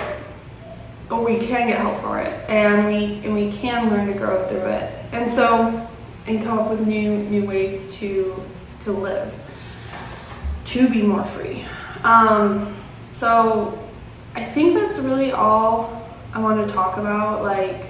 we 1.24 1.38
can 1.38 1.68
get 1.68 1.78
help 1.78 2.00
for 2.02 2.20
it 2.20 2.50
and 2.50 2.88
we 2.88 3.26
and 3.26 3.34
we 3.34 3.52
can 3.52 3.90
learn 3.90 4.08
to 4.08 4.14
grow 4.14 4.48
through 4.48 4.66
it 4.66 5.06
and 5.12 5.30
so 5.30 5.88
and 6.28 6.44
come 6.44 6.60
up 6.60 6.70
with 6.70 6.86
new 6.86 7.18
new 7.30 7.46
ways 7.46 7.94
to 7.96 8.42
to 8.84 8.92
live 8.92 9.34
to 10.66 10.90
be 10.90 11.02
more 11.02 11.24
free 11.24 11.66
um, 12.04 12.76
so 13.12 13.78
i 14.36 14.44
think 14.44 14.74
that's 14.74 15.00
really 15.00 15.32
all 15.32 16.03
i 16.34 16.40
want 16.40 16.68
to 16.68 16.74
talk 16.74 16.98
about 16.98 17.44
like 17.44 17.86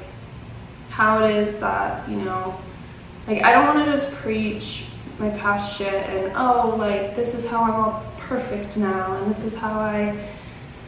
how 0.90 1.24
it 1.24 1.36
is 1.36 1.60
that 1.60 2.08
you 2.10 2.18
know 2.18 2.60
like 3.28 3.44
i 3.44 3.52
don't 3.52 3.66
want 3.66 3.86
to 3.86 3.92
just 3.92 4.14
preach 4.16 4.86
my 5.20 5.30
past 5.32 5.78
shit 5.78 5.94
and 5.94 6.32
oh 6.36 6.76
like 6.78 7.16
this 7.16 7.34
is 7.34 7.50
how 7.50 7.64
i'm 7.64 7.72
all 7.72 8.04
perfect 8.18 8.78
now 8.78 9.16
and 9.18 9.34
this 9.34 9.44
is 9.44 9.56
how 9.56 9.80
i 9.80 10.18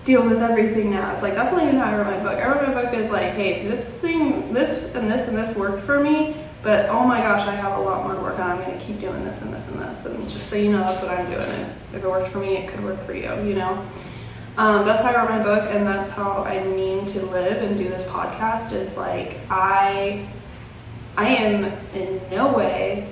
deal 0.05 0.23
with 0.27 0.41
everything 0.41 0.91
now. 0.91 1.13
It's 1.13 1.23
like 1.23 1.33
that's 1.33 1.51
not 1.51 1.63
even 1.63 1.77
how 1.77 1.91
I 1.91 1.97
wrote 1.97 2.05
my 2.05 2.19
book. 2.19 2.39
I 2.39 2.47
wrote 2.47 2.67
my 2.67 2.83
book 2.83 2.93
as 2.93 3.11
like, 3.11 3.33
hey, 3.33 3.67
this 3.67 3.85
thing, 3.85 4.53
this 4.53 4.93
and 4.93 5.11
this 5.11 5.27
and 5.27 5.35
this 5.35 5.57
worked 5.57 5.83
for 5.83 5.99
me, 5.99 6.35
but 6.61 6.87
oh 6.89 7.05
my 7.05 7.19
gosh, 7.19 7.47
I 7.47 7.55
have 7.55 7.77
a 7.77 7.81
lot 7.81 8.03
more 8.03 8.13
to 8.13 8.21
work 8.21 8.39
on. 8.39 8.51
I'm 8.51 8.61
gonna 8.63 8.79
keep 8.79 9.01
doing 9.01 9.25
this 9.25 9.41
and 9.41 9.51
this 9.51 9.71
and 9.71 9.81
this, 9.81 10.05
and 10.05 10.21
just 10.29 10.47
so 10.47 10.55
you 10.55 10.71
know, 10.71 10.79
that's 10.79 11.01
what 11.01 11.11
I'm 11.11 11.25
doing. 11.25 11.69
If 11.93 12.03
it 12.03 12.07
worked 12.07 12.29
for 12.29 12.39
me, 12.39 12.57
it 12.57 12.69
could 12.69 12.83
work 12.83 13.03
for 13.05 13.13
you. 13.13 13.33
You 13.43 13.55
know, 13.55 13.85
um, 14.57 14.85
that's 14.85 15.03
how 15.03 15.11
I 15.11 15.21
wrote 15.21 15.29
my 15.29 15.43
book, 15.43 15.69
and 15.71 15.85
that's 15.85 16.11
how 16.11 16.43
I 16.43 16.63
mean 16.63 17.05
to 17.07 17.25
live 17.25 17.61
and 17.61 17.77
do 17.77 17.87
this 17.89 18.05
podcast. 18.07 18.71
Is 18.71 18.97
like 18.97 19.37
I, 19.49 20.27
I 21.17 21.27
am 21.27 21.65
in 21.93 22.21
no 22.29 22.51
way 22.53 23.09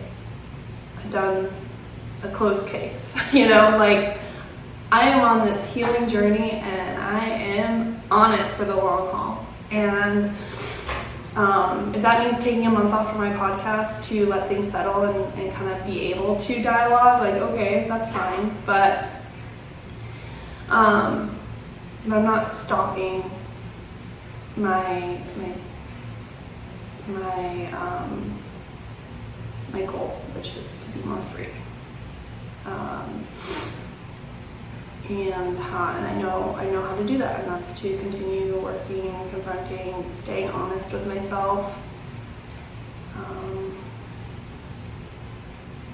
done 1.13 1.53
a 2.23 2.29
closed 2.29 2.67
case. 2.67 3.17
you 3.33 3.47
know, 3.47 3.77
like 3.77 4.17
I 4.91 5.07
am 5.07 5.21
on 5.21 5.47
this 5.47 5.73
healing 5.73 6.07
journey 6.09 6.51
and 6.51 7.01
I 7.01 7.25
am 7.25 8.01
on 8.11 8.37
it 8.37 8.51
for 8.53 8.65
the 8.65 8.75
long 8.75 9.09
haul. 9.11 9.47
And 9.71 10.35
um, 11.35 11.95
if 11.95 12.01
that 12.01 12.29
means 12.29 12.43
taking 12.43 12.65
a 12.67 12.69
month 12.69 12.93
off 12.93 13.11
from 13.11 13.19
my 13.19 13.31
podcast 13.31 14.05
to 14.09 14.25
let 14.27 14.47
things 14.49 14.69
settle 14.69 15.03
and, 15.03 15.39
and 15.39 15.51
kind 15.53 15.71
of 15.71 15.85
be 15.85 16.11
able 16.13 16.39
to 16.41 16.61
dialogue, 16.61 17.21
like, 17.21 17.35
okay, 17.35 17.87
that's 17.87 18.11
fine. 18.11 18.55
But, 18.65 19.09
um, 20.69 21.32
but 22.05 22.17
I'm 22.17 22.23
not 22.23 22.51
stopping 22.51 23.29
my, 24.55 25.19
my, 25.37 25.55
my, 27.07 27.71
um, 27.71 28.39
my 29.71 29.83
goal, 29.83 30.21
which 30.35 30.55
is 30.55 30.85
to 30.85 30.97
be 30.97 31.05
more 31.05 31.21
free. 31.21 31.47
Um, 32.65 33.27
and 35.09 35.57
how, 35.57 35.95
and 35.97 36.05
I 36.05 36.15
know 36.21 36.55
I 36.57 36.69
know 36.69 36.81
how 36.81 36.95
to 36.95 37.03
do 37.03 37.17
that, 37.17 37.41
and 37.41 37.49
that's 37.49 37.79
to 37.81 37.97
continue 37.97 38.57
working, 38.59 39.13
confronting, 39.31 40.09
staying 40.15 40.49
honest 40.49 40.93
with 40.93 41.05
myself. 41.07 41.77
Um, 43.17 43.77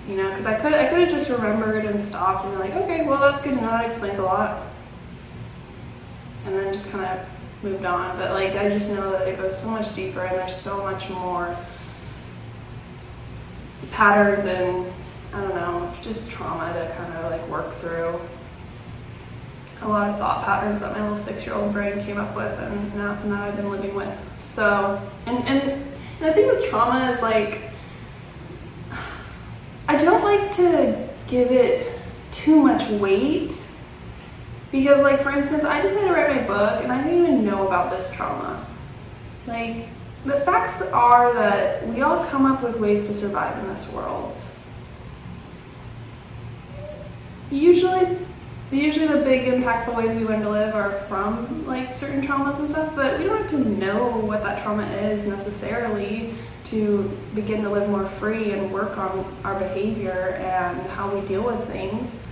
you 0.08 0.16
know, 0.16 0.30
because 0.30 0.46
I 0.46 0.60
could 0.60 0.74
I 0.74 0.88
could 0.88 1.00
have 1.00 1.10
just 1.10 1.30
remembered 1.32 1.86
and 1.86 2.02
stopped 2.02 2.46
and 2.46 2.54
be 2.54 2.60
like, 2.60 2.74
okay, 2.74 3.04
well 3.04 3.20
that's 3.20 3.42
good 3.42 3.56
to 3.56 3.62
know. 3.62 3.72
That 3.72 3.86
explains 3.86 4.20
a 4.20 4.24
lot, 4.24 4.68
and 6.50 6.58
then 6.58 6.74
just 6.74 6.92
kind 6.92 7.06
of 7.06 7.26
moved 7.64 7.86
on. 7.86 8.18
But 8.18 8.32
like 8.32 8.56
I 8.56 8.70
just 8.70 8.90
know 8.90 9.12
that 9.12 9.28
it 9.28 9.38
goes 9.38 9.60
so 9.60 9.68
much 9.68 9.94
deeper 9.96 10.22
and 10.22 10.38
there's 10.38 10.56
so 10.56 10.84
much 10.84 11.10
more 11.10 11.56
patterns 13.92 14.46
and 14.46 14.92
I 15.34 15.42
don't 15.42 15.56
know, 15.56 15.94
just 16.02 16.32
trauma 16.32 16.74
to 16.74 16.96
kind 16.96 17.14
of 17.14 17.32
like 17.32 17.48
work 17.48 17.76
through. 17.76 18.20
A 19.82 19.88
lot 19.88 20.10
of 20.10 20.18
thought 20.18 20.44
patterns 20.44 20.82
that 20.82 20.94
my 20.94 21.02
little 21.04 21.18
six 21.18 21.46
year 21.46 21.56
old 21.56 21.72
brain 21.72 22.04
came 22.04 22.18
up 22.18 22.36
with 22.36 22.52
and 22.60 22.96
now, 22.96 23.22
now 23.24 23.44
I've 23.44 23.56
been 23.56 23.70
living 23.70 23.94
with. 23.94 24.18
So, 24.36 25.02
and, 25.26 25.38
and 25.46 25.86
the 26.20 26.34
thing 26.34 26.48
with 26.48 26.68
trauma 26.70 27.12
is 27.12 27.22
like, 27.22 27.62
I 29.88 29.98
don't 29.98 30.24
like 30.24 30.56
to 30.58 31.08
give 31.28 31.52
it 31.52 32.00
too 32.32 32.62
much 32.62 32.90
weight 32.90 33.54
because, 34.72 35.02
like, 35.02 35.22
for 35.22 35.32
instance, 35.32 35.64
I 35.64 35.82
decided 35.82 36.08
to 36.08 36.14
write 36.14 36.36
my 36.36 36.48
book 36.48 36.84
and 36.84 36.92
I 36.92 37.04
didn't 37.04 37.24
even 37.24 37.46
know 37.46 37.68
about 37.68 37.92
this 37.92 38.12
trauma. 38.12 38.66
Like, 39.48 39.88
the 40.26 40.40
facts 40.42 40.82
are 40.82 41.34
that 41.34 41.88
we 41.88 42.02
all 42.02 42.26
come 42.26 42.46
up 42.46 42.62
with 42.62 42.78
ways 42.78 43.08
to 43.08 43.14
survive 43.14 43.58
in 43.64 43.70
this 43.70 43.92
world. 43.94 44.38
Usually, 47.50 48.18
usually 48.70 49.08
the 49.08 49.24
big 49.24 49.48
impactful 49.48 49.96
ways 49.96 50.14
we 50.14 50.24
learn 50.24 50.42
to 50.42 50.50
live 50.50 50.76
are 50.76 50.92
from 51.08 51.66
like 51.66 51.96
certain 51.96 52.22
traumas 52.22 52.60
and 52.60 52.70
stuff, 52.70 52.96
but 52.96 53.18
we 53.18 53.26
don't 53.26 53.38
have 53.38 53.50
to 53.52 53.70
know 53.70 54.10
what 54.18 54.44
that 54.44 54.62
trauma 54.62 54.86
is 54.86 55.26
necessarily 55.26 56.36
to 56.66 57.18
begin 57.34 57.64
to 57.64 57.70
live 57.70 57.90
more 57.90 58.08
free 58.08 58.52
and 58.52 58.72
work 58.72 58.98
on 58.98 59.26
our 59.44 59.58
behavior 59.58 60.36
and 60.40 60.80
how 60.92 61.10
we 61.14 61.26
deal 61.28 61.44
with 61.44 61.66
things. 61.68 62.24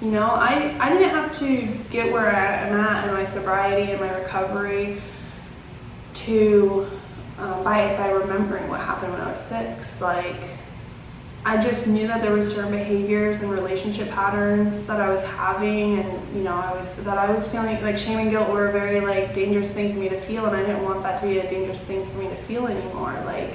You 0.00 0.10
know, 0.10 0.26
I, 0.26 0.76
I 0.80 0.90
didn't 0.90 1.10
have 1.10 1.38
to 1.38 1.66
get 1.90 2.12
where 2.12 2.28
I'm 2.28 2.78
at 2.78 3.08
in 3.08 3.14
my 3.14 3.24
sobriety 3.24 3.92
and 3.92 4.00
my 4.00 4.12
recovery 4.18 5.00
to 6.14 6.90
um, 7.38 7.64
by 7.64 7.96
by 7.96 8.10
remembering 8.10 8.68
what 8.68 8.80
happened 8.80 9.12
when 9.12 9.20
I 9.20 9.28
was 9.28 9.40
six. 9.40 10.00
Like 10.00 10.40
I 11.46 11.60
just 11.60 11.86
knew 11.86 12.06
that 12.06 12.22
there 12.22 12.32
were 12.32 12.42
certain 12.42 12.70
behaviors 12.70 13.42
and 13.42 13.50
relationship 13.50 14.08
patterns 14.10 14.86
that 14.86 15.00
I 15.00 15.10
was 15.10 15.22
having, 15.24 15.98
and 15.98 16.36
you 16.36 16.42
know, 16.42 16.56
I 16.56 16.72
was 16.72 17.02
that 17.04 17.18
I 17.18 17.30
was 17.30 17.50
feeling 17.50 17.82
like 17.82 17.98
shame 17.98 18.18
and 18.18 18.30
guilt 18.30 18.48
were 18.48 18.68
a 18.68 18.72
very 18.72 19.00
like 19.00 19.34
dangerous 19.34 19.70
thing 19.70 19.92
for 19.92 19.98
me 19.98 20.08
to 20.08 20.20
feel, 20.20 20.46
and 20.46 20.56
I 20.56 20.60
didn't 20.60 20.82
want 20.82 21.02
that 21.02 21.20
to 21.20 21.26
be 21.26 21.38
a 21.38 21.50
dangerous 21.50 21.82
thing 21.82 22.08
for 22.10 22.18
me 22.18 22.28
to 22.28 22.36
feel 22.36 22.66
anymore. 22.66 23.12
Like, 23.26 23.54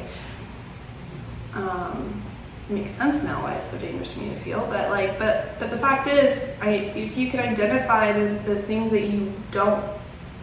um, 1.53 2.21
makes 2.69 2.91
sense 2.91 3.23
now 3.23 3.43
why 3.43 3.55
it's 3.55 3.71
so 3.71 3.77
dangerous 3.77 4.13
for 4.13 4.21
me 4.21 4.29
to 4.29 4.39
feel, 4.41 4.65
but 4.67 4.89
like, 4.89 5.17
but 5.17 5.59
but 5.59 5.71
the 5.71 5.77
fact 5.77 6.07
is, 6.07 6.37
I 6.61 6.69
if 6.69 7.17
you 7.17 7.29
can 7.29 7.39
identify 7.39 8.11
the, 8.11 8.39
the 8.53 8.61
things 8.63 8.91
that 8.91 9.07
you 9.07 9.33
don't 9.51 9.83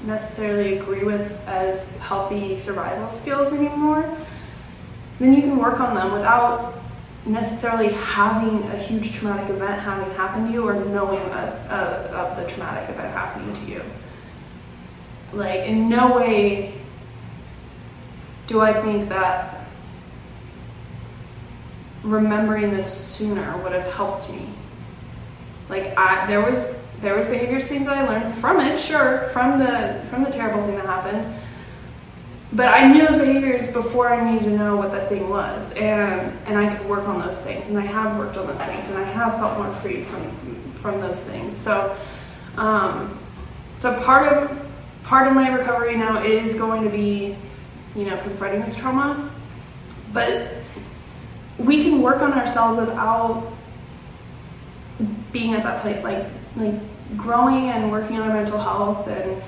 necessarily 0.05 0.79
agree 0.79 1.05
with 1.05 1.33
as 1.47 1.97
healthy 1.99 2.59
survival 2.59 3.11
skills 3.11 3.53
anymore, 3.53 4.17
then 5.19 5.33
you 5.35 5.43
can 5.43 5.57
work 5.57 5.81
on 5.81 5.95
them 5.95 6.13
without 6.13 6.75
necessarily 7.25 7.93
having 7.93 8.63
a 8.71 8.77
huge 8.77 9.13
traumatic 9.13 9.51
event 9.51 9.81
having 9.81 10.13
happened 10.15 10.47
to 10.47 10.53
you 10.53 10.67
or 10.67 10.75
knowing 10.75 11.21
of 11.21 12.37
the 12.37 12.47
traumatic 12.47 12.89
event 12.89 13.13
happening 13.13 13.53
to 13.55 13.73
you. 13.73 13.83
Like, 15.33 15.61
in 15.63 15.89
no 15.89 16.17
way 16.17 16.75
do 18.47 18.61
I 18.61 18.73
think 18.73 19.09
that 19.09 19.56
remembering 22.03 22.71
this 22.71 22.93
sooner 22.93 23.57
would 23.63 23.73
have 23.73 23.93
helped 23.93 24.31
me. 24.31 24.49
Like, 25.69 25.95
I, 25.97 26.27
there 26.27 26.43
was 26.43 26.77
there 27.01 27.17
was 27.17 27.27
behaviors 27.27 27.67
things 27.67 27.85
that 27.87 27.99
I 27.99 28.09
learned 28.09 28.39
from 28.39 28.61
it, 28.61 28.81
sure, 28.81 29.29
from 29.33 29.59
the 29.59 30.03
from 30.11 30.25
the 30.25 30.31
terrible 30.31 30.65
thing 30.67 30.77
that 30.77 30.87
happened. 30.87 31.35
But 32.53 32.69
I 32.69 32.91
knew 32.91 33.07
those 33.07 33.19
behaviors 33.19 33.71
before 33.73 34.13
I 34.13 34.33
needed 34.33 34.45
to 34.45 34.57
know 34.57 34.77
what 34.77 34.93
that 34.93 35.09
thing 35.09 35.29
was, 35.29 35.73
and 35.73 36.33
and 36.47 36.59
I 36.59 36.75
could 36.75 36.89
work 36.89 37.07
on 37.09 37.21
those 37.21 37.41
things, 37.41 37.69
and 37.69 37.79
I 37.79 37.85
have 37.85 38.17
worked 38.19 38.37
on 38.37 38.47
those 38.47 38.61
things, 38.61 38.89
and 38.89 38.97
I 38.97 39.05
have 39.05 39.35
felt 39.35 39.59
more 39.59 39.75
free 39.77 40.05
from 40.05 40.73
from 40.81 41.01
those 41.01 41.21
things. 41.21 41.57
So, 41.57 41.97
um, 42.57 43.19
so 43.77 44.01
part 44.03 44.33
of 44.33 44.67
part 45.03 45.27
of 45.29 45.35
my 45.35 45.49
recovery 45.49 45.97
now 45.97 46.23
is 46.23 46.57
going 46.57 46.85
to 46.85 46.91
be, 46.91 47.37
you 47.95 48.05
know, 48.05 48.17
confronting 48.23 48.65
this 48.65 48.77
trauma, 48.77 49.31
but 50.13 50.53
we 51.59 51.83
can 51.83 52.03
work 52.03 52.23
on 52.23 52.33
ourselves 52.33 52.79
without 52.79 53.53
being 55.33 55.55
at 55.55 55.63
that 55.63 55.83
place, 55.83 56.03
like 56.05 56.27
like 56.57 56.75
growing 57.17 57.69
and 57.69 57.91
working 57.91 58.17
on 58.17 58.29
our 58.29 58.35
mental 58.35 58.59
health 58.59 59.07
and 59.09 59.43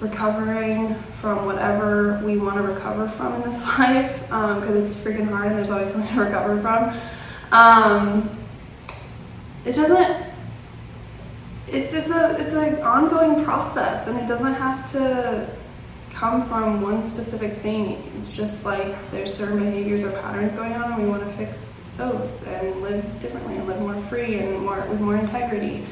recovering 0.00 0.94
from 1.20 1.46
whatever 1.46 2.20
we 2.24 2.36
want 2.36 2.56
to 2.56 2.62
recover 2.62 3.08
from 3.08 3.34
in 3.34 3.42
this 3.50 3.64
life 3.78 4.20
because 4.22 4.70
um, 4.70 4.76
it's 4.76 4.94
freaking 4.94 5.28
hard 5.28 5.46
and 5.46 5.56
there's 5.56 5.70
always 5.70 5.90
something 5.90 6.12
to 6.14 6.20
recover 6.20 6.60
from. 6.60 6.96
Um, 7.52 8.46
it 9.64 9.74
doesn't. 9.74 10.26
It's 11.68 11.94
it's 11.94 12.10
a 12.10 12.36
it's 12.40 12.52
an 12.52 12.82
ongoing 12.82 13.44
process 13.44 14.06
and 14.06 14.18
it 14.18 14.28
doesn't 14.28 14.54
have 14.54 14.90
to 14.92 15.55
come 16.16 16.48
from 16.48 16.80
one 16.80 17.06
specific 17.06 17.58
thing. 17.58 18.02
It's 18.18 18.34
just 18.34 18.64
like 18.64 18.96
there's 19.10 19.32
certain 19.32 19.58
behaviors 19.58 20.02
or 20.02 20.12
patterns 20.12 20.54
going 20.54 20.72
on 20.72 20.94
and 20.94 21.02
we 21.02 21.08
want 21.08 21.22
to 21.22 21.30
fix 21.36 21.84
those 21.98 22.42
and 22.44 22.80
live 22.80 23.20
differently 23.20 23.58
and 23.58 23.66
live 23.66 23.80
more 23.80 24.00
free 24.02 24.38
and 24.38 24.60
more 24.62 24.80
with 24.88 25.00
more 25.00 25.16
integrity 25.16 25.84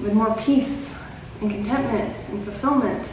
with 0.00 0.14
more 0.14 0.34
peace 0.36 1.00
and 1.40 1.50
contentment 1.50 2.16
and 2.30 2.42
fulfillment. 2.44 3.08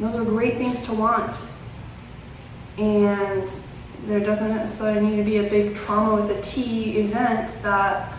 Those 0.00 0.16
are 0.16 0.24
great 0.24 0.58
things 0.58 0.84
to 0.86 0.92
want. 0.92 1.36
And 2.76 3.50
there 4.06 4.20
doesn't 4.20 4.48
necessarily 4.48 5.06
need 5.06 5.16
to 5.16 5.24
be 5.24 5.38
a 5.38 5.48
big 5.48 5.74
trauma 5.74 6.20
with 6.20 6.36
a 6.36 6.40
T 6.42 6.98
event 6.98 7.48
that 7.62 8.12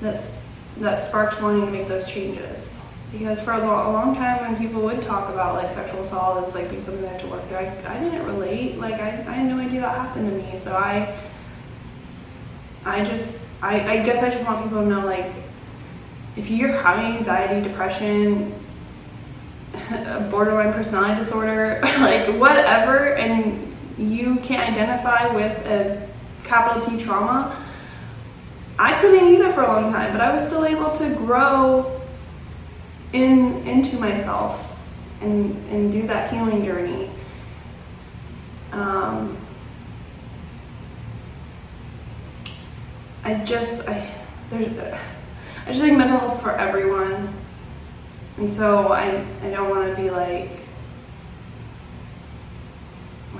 that's, 0.00 0.48
that 0.78 0.96
sparks 0.96 1.40
wanting 1.40 1.66
to 1.66 1.72
make 1.72 1.88
those 1.88 2.08
changes. 2.08 2.73
Because 3.18 3.40
for 3.40 3.52
a 3.52 3.58
long, 3.58 3.86
a 3.86 3.92
long 3.92 4.16
time, 4.16 4.40
when 4.40 4.56
people 4.56 4.82
would 4.82 5.00
talk 5.00 5.32
about 5.32 5.54
like 5.54 5.70
sexual 5.70 6.02
assault 6.02 6.48
as 6.48 6.54
like 6.54 6.68
being 6.68 6.82
something 6.82 7.00
they 7.00 7.08
had 7.08 7.20
to 7.20 7.28
work 7.28 7.46
through, 7.48 7.58
I, 7.58 7.72
I 7.86 8.00
didn't 8.00 8.24
relate. 8.24 8.76
Like 8.76 8.94
I, 8.94 9.06
I 9.06 9.32
had 9.32 9.46
no 9.46 9.58
idea 9.58 9.82
that 9.82 9.96
happened 9.96 10.28
to 10.30 10.36
me. 10.36 10.58
So 10.58 10.76
I, 10.76 11.16
I 12.84 13.04
just, 13.04 13.50
I, 13.62 13.98
I 13.98 14.02
guess 14.02 14.20
I 14.20 14.30
just 14.30 14.44
want 14.44 14.64
people 14.64 14.80
to 14.80 14.86
know 14.86 15.06
like 15.06 15.32
if 16.36 16.50
you're 16.50 16.72
having 16.82 17.16
anxiety, 17.18 17.66
depression, 17.66 18.52
borderline 20.30 20.72
personality 20.72 21.20
disorder, 21.20 21.78
like 22.00 22.34
whatever, 22.40 23.14
and 23.14 23.76
you 23.96 24.36
can't 24.36 24.68
identify 24.68 25.32
with 25.32 25.56
a 25.66 26.08
capital 26.42 26.82
T 26.82 27.02
trauma, 27.02 27.64
I 28.76 29.00
couldn't 29.00 29.32
either 29.32 29.52
for 29.52 29.62
a 29.62 29.68
long 29.68 29.92
time, 29.92 30.10
but 30.10 30.20
I 30.20 30.34
was 30.34 30.44
still 30.48 30.64
able 30.64 30.90
to 30.92 31.14
grow 31.14 32.00
in 33.14 33.66
into 33.66 33.96
myself 33.96 34.70
and 35.22 35.56
and 35.70 35.90
do 35.90 36.06
that 36.06 36.30
healing 36.30 36.64
journey. 36.64 37.10
Um, 38.72 39.38
I 43.22 43.34
just 43.44 43.88
I 43.88 44.10
there's 44.50 44.68
I 45.66 45.68
just 45.68 45.80
think 45.80 45.96
mental 45.96 46.18
health 46.18 46.42
for 46.42 46.52
everyone. 46.52 47.32
And 48.36 48.52
so 48.52 48.92
I, 48.92 49.24
I 49.42 49.50
don't 49.50 49.70
want 49.70 49.88
to 49.88 50.02
be 50.02 50.10
like, 50.10 50.50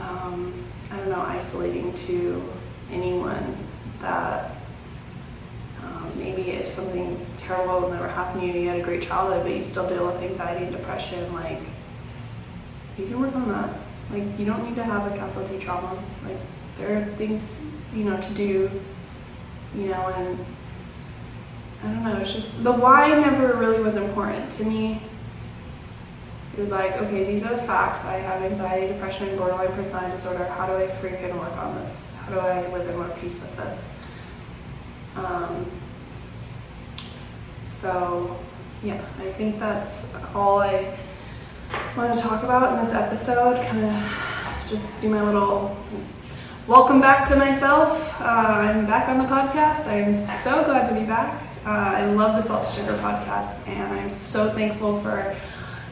um, 0.01 0.65
I 0.91 0.97
don't 0.97 1.11
know, 1.11 1.21
isolating 1.21 1.93
to 2.07 2.43
anyone 2.91 3.59
that 4.01 4.57
um, 6.05 6.19
maybe 6.19 6.51
if 6.51 6.69
something 6.69 7.25
terrible 7.37 7.89
never 7.91 8.09
happened 8.09 8.43
to 8.43 8.47
you, 8.47 8.53
you 8.55 8.69
had 8.69 8.81
a 8.81 8.83
great 8.83 9.03
childhood, 9.03 9.43
but 9.43 9.55
you 9.55 9.65
still 9.65 9.89
deal 9.89 10.07
with 10.07 10.17
anxiety 10.23 10.67
and 10.67 10.77
depression, 10.77 11.33
like, 11.33 11.61
you 12.99 13.07
can 13.07 13.21
work 13.21 13.35
on 13.35 13.49
that. 13.49 13.71
Like, 14.11 14.39
you 14.39 14.45
don't 14.45 14.65
need 14.65 14.77
to 14.77 14.85
have 14.85 15.11
a 15.11 15.17
capital 15.17 15.49
T 15.49 15.59
trauma. 15.59 16.03
Like, 16.25 16.37
there 16.79 16.99
are 16.99 17.05
things, 17.17 17.65
you 17.95 18.05
know, 18.05 18.21
to 18.21 18.35
do, 18.35 18.71
you 19.75 19.87
know, 19.87 20.09
and 20.09 20.45
I 21.83 21.87
don't 21.87 22.05
know, 22.05 22.17
it's 22.19 22.33
just 22.33 22.63
the 22.63 22.73
why 22.73 23.09
never 23.09 23.55
really 23.55 23.83
was 23.83 23.97
important 23.97 24.53
to 24.53 24.65
me. 24.65 25.03
It 26.57 26.61
was 26.61 26.71
like, 26.71 26.97
okay, 26.99 27.25
these 27.25 27.45
are 27.45 27.55
the 27.55 27.63
facts. 27.63 28.05
I 28.05 28.15
have 28.15 28.43
anxiety, 28.43 28.93
depression, 28.93 29.37
borderline 29.37 29.73
personality 29.73 30.17
disorder. 30.17 30.47
How 30.47 30.67
do 30.67 30.75
I 30.75 30.87
freaking 30.87 31.37
work 31.39 31.53
on 31.57 31.75
this? 31.77 32.15
How 32.21 32.33
do 32.33 32.39
I 32.39 32.67
live 32.69 32.89
in 32.89 32.97
more 32.97 33.09
peace 33.21 33.41
with 33.41 33.57
this? 33.57 34.01
Um, 35.17 35.69
so, 37.85 38.35
yeah, 38.83 39.05
I 39.19 39.31
think 39.33 39.59
that's 39.59 40.15
all 40.35 40.61
I 40.61 40.99
want 41.95 42.17
to 42.17 42.19
talk 42.19 42.43
about 42.43 42.73
in 42.73 42.83
this 42.83 42.95
episode. 42.95 43.63
Kind 43.67 43.85
of 43.85 44.67
just 44.67 45.03
do 45.03 45.11
my 45.11 45.23
little 45.23 45.77
welcome 46.67 46.99
back 46.99 47.29
to 47.29 47.37
myself. 47.37 48.19
Uh, 48.23 48.25
I'm 48.25 48.87
back 48.87 49.11
on 49.11 49.19
the 49.19 49.25
podcast. 49.25 49.87
I 49.87 49.97
am 49.97 50.15
so 50.15 50.65
glad 50.65 50.89
to 50.89 50.95
be 50.99 51.05
back. 51.05 51.43
Uh, 51.67 51.69
I 51.69 52.07
love 52.07 52.43
the 52.43 52.49
Salt 52.49 52.67
to 52.69 52.73
Sugar 52.73 52.97
podcast, 53.03 53.69
and 53.69 53.93
I'm 54.01 54.09
so 54.09 54.51
thankful 54.55 55.03
for 55.03 55.37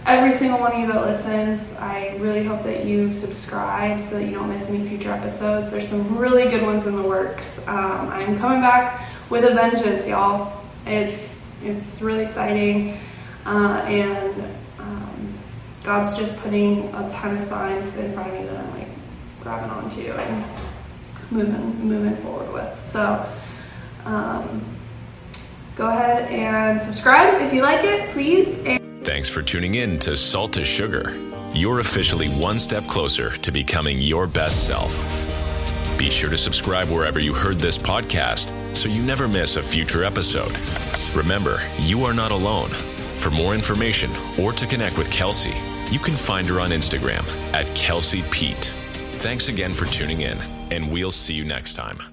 every 0.06 0.32
single 0.32 0.60
one 0.60 0.72
of 0.72 0.78
you 0.78 0.86
that 0.86 1.04
listens. 1.04 1.74
I 1.74 2.16
really 2.20 2.42
hope 2.42 2.62
that 2.62 2.86
you 2.86 3.12
subscribe 3.12 4.02
so 4.02 4.18
that 4.18 4.24
you 4.24 4.30
don't 4.30 4.48
miss 4.48 4.66
any 4.70 4.88
future 4.88 5.12
episodes. 5.12 5.70
There's 5.70 5.88
some 5.88 6.16
really 6.16 6.44
good 6.44 6.62
ones 6.62 6.86
in 6.86 6.96
the 6.96 7.02
works. 7.02 7.58
Um, 7.68 8.08
I'm 8.08 8.38
coming 8.38 8.62
back 8.62 9.06
with 9.28 9.44
a 9.44 9.52
vengeance, 9.52 10.08
y'all. 10.08 10.58
It's 10.86 11.41
it's 11.64 12.02
really 12.02 12.24
exciting, 12.24 12.98
uh, 13.46 13.84
and 13.86 14.42
um, 14.78 15.34
God's 15.84 16.16
just 16.16 16.38
putting 16.40 16.88
a 16.94 17.08
ton 17.08 17.36
of 17.36 17.44
signs 17.44 17.96
in 17.96 18.12
front 18.12 18.32
of 18.32 18.40
me 18.40 18.46
that 18.46 18.56
I'm 18.56 18.70
like 18.78 18.88
grabbing 19.40 19.70
onto 19.70 20.00
and 20.12 20.44
moving 21.30 21.88
moving 21.88 22.16
forward 22.22 22.52
with. 22.52 22.90
So. 22.90 23.26
Um, 24.04 24.64
go 25.76 25.88
ahead 25.88 26.30
and 26.30 26.80
subscribe 26.80 27.40
if 27.40 27.52
you 27.52 27.62
like 27.62 27.84
it, 27.84 28.10
please. 28.10 28.58
And- 28.64 29.04
Thanks 29.04 29.28
for 29.28 29.42
tuning 29.42 29.74
in 29.76 29.98
to 30.00 30.16
Salt 30.16 30.52
to 30.54 30.64
Sugar. 30.64 31.16
You're 31.54 31.80
officially 31.80 32.28
one 32.28 32.58
step 32.58 32.86
closer 32.86 33.30
to 33.38 33.52
becoming 33.52 34.00
your 34.00 34.26
best 34.26 34.66
self. 34.66 35.04
Be 35.98 36.10
sure 36.10 36.30
to 36.30 36.36
subscribe 36.36 36.90
wherever 36.90 37.18
you 37.18 37.34
heard 37.34 37.58
this 37.58 37.78
podcast 37.78 38.52
so 38.74 38.88
you 38.88 39.02
never 39.02 39.28
miss 39.28 39.56
a 39.56 39.62
future 39.62 40.04
episode. 40.04 40.58
Remember, 41.14 41.60
you 41.78 42.04
are 42.04 42.14
not 42.14 42.32
alone. 42.32 42.70
For 43.14 43.30
more 43.30 43.54
information 43.54 44.10
or 44.38 44.52
to 44.52 44.66
connect 44.66 44.98
with 44.98 45.10
Kelsey, 45.10 45.54
you 45.90 45.98
can 45.98 46.14
find 46.14 46.48
her 46.48 46.60
on 46.60 46.70
Instagram 46.70 47.24
at 47.54 47.74
Kelsey 47.74 48.22
Pete. 48.30 48.74
Thanks 49.14 49.48
again 49.48 49.74
for 49.74 49.86
tuning 49.86 50.22
in, 50.22 50.38
and 50.70 50.90
we'll 50.90 51.10
see 51.10 51.34
you 51.34 51.44
next 51.44 51.74
time. 51.74 52.11